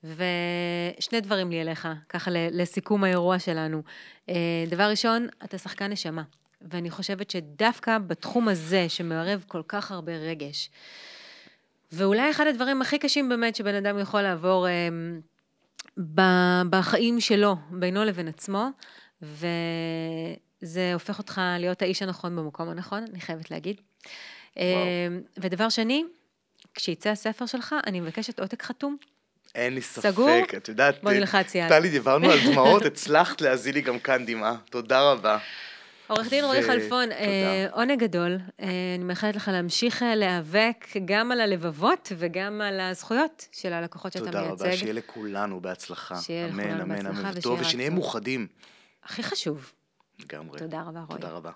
ושני 0.06 1.22
דברים 1.22 1.52
לי 1.52 1.62
אליך, 1.62 1.88
ככה 2.10 2.32
לסיכום 2.32 3.04
האירוע 3.04 3.40
שלנו. 3.40 3.82
אה, 4.30 4.36
דבר 4.68 4.84
ראשון, 4.90 5.28
אתה 5.44 5.58
שחקן 5.58 5.92
נשמה, 5.92 6.24
ואני 6.62 6.90
חושבת 6.90 7.30
שדווקא 7.30 7.98
בתחום 7.98 8.48
הזה, 8.48 8.90
שמערב 8.90 9.44
כל 9.48 9.62
כך 9.68 9.92
הרבה 9.92 10.12
רגש, 10.12 10.70
ואולי 11.92 12.32
אחד 12.32 12.48
הדברים 12.48 12.82
הכי 12.82 13.00
קשים 13.00 13.30
באמת 13.30 13.56
שבן 13.56 13.76
אדם 13.76 14.00
יכול 14.00 14.22
לעבור 14.22 14.68
אה, 14.68 14.90
בחיים 16.70 17.20
שלו, 17.20 17.56
בינו 17.72 18.04
לבין 18.04 18.28
עצמו, 18.28 18.68
וזה 19.22 20.94
הופך 20.94 21.20
אותך 21.20 21.42
להיות 21.60 21.82
האיש 21.82 22.02
הנכון 22.02 22.36
במקום 22.36 22.70
הנכון, 22.70 23.04
אני 23.12 23.22
חייבת 23.22 23.52
להגיד. 23.52 23.82
וואו. 24.56 24.66
אה, 24.66 25.08
ודבר 25.38 25.70
שני, 25.70 26.04
כשיצא 26.74 27.10
הספר 27.10 27.46
שלך, 27.46 27.76
אני 27.88 28.00
מבקשת 28.00 28.40
עותק 28.40 28.64
חתום. 28.64 28.98
אין 29.56 29.76
לי 29.76 29.82
ספק, 29.82 30.10
סגור? 30.10 30.30
את 30.58 30.70
יודעת, 30.70 31.04
בוא 31.04 31.12
נלחץ 31.12 31.56
יד. 31.56 31.70
טלי, 31.70 31.90
דיברנו 31.90 32.32
על 32.32 32.40
דמעות, 32.46 32.86
הצלחת 32.92 33.42
להזיל 33.42 33.76
לי 33.76 33.82
גם 33.82 34.00
כאן 34.00 34.26
דמעה, 34.26 34.56
תודה 34.70 35.12
רבה. 35.12 35.38
עורך 36.08 36.30
דין 36.30 36.46
רועי 36.46 36.64
חלפון, 36.64 37.12
אה, 37.12 37.68
עונג 37.72 38.00
גדול, 38.00 38.38
אה, 38.62 38.68
אני 38.96 39.04
מאחלת 39.04 39.36
לך 39.36 39.48
להמשיך 39.54 40.04
אה, 40.04 40.16
להיאבק 40.16 40.86
גם 41.06 41.32
על 41.32 41.42
הלבבות 41.42 42.12
וגם 42.18 42.62
על 42.62 42.80
הזכויות 42.80 43.48
של 43.52 43.74
הלקוחות 43.74 44.14
שאתה 44.14 44.24
מייצג. 44.24 44.40
תודה 44.40 44.52
רבה, 44.52 44.78
שיהיה 44.78 44.94
לכולנו 44.94 45.62
בהצלחה. 45.62 46.16
שיהיה 46.16 46.48
לכולנו 46.48 46.86
בהצלחה, 46.86 47.10
אמן, 47.10 47.22
אמן, 47.22 47.38
וטוב, 47.38 47.62
ושנהיה 47.62 47.90
מאוחדים. 47.90 48.48
הכי 49.04 49.24
חשוב. 49.24 49.72
לגמרי. 50.20 50.60
תודה 50.60 50.82
רבה, 50.82 51.00
רועי. 51.08 51.22
תודה 51.22 51.34
רבה. 51.34 51.52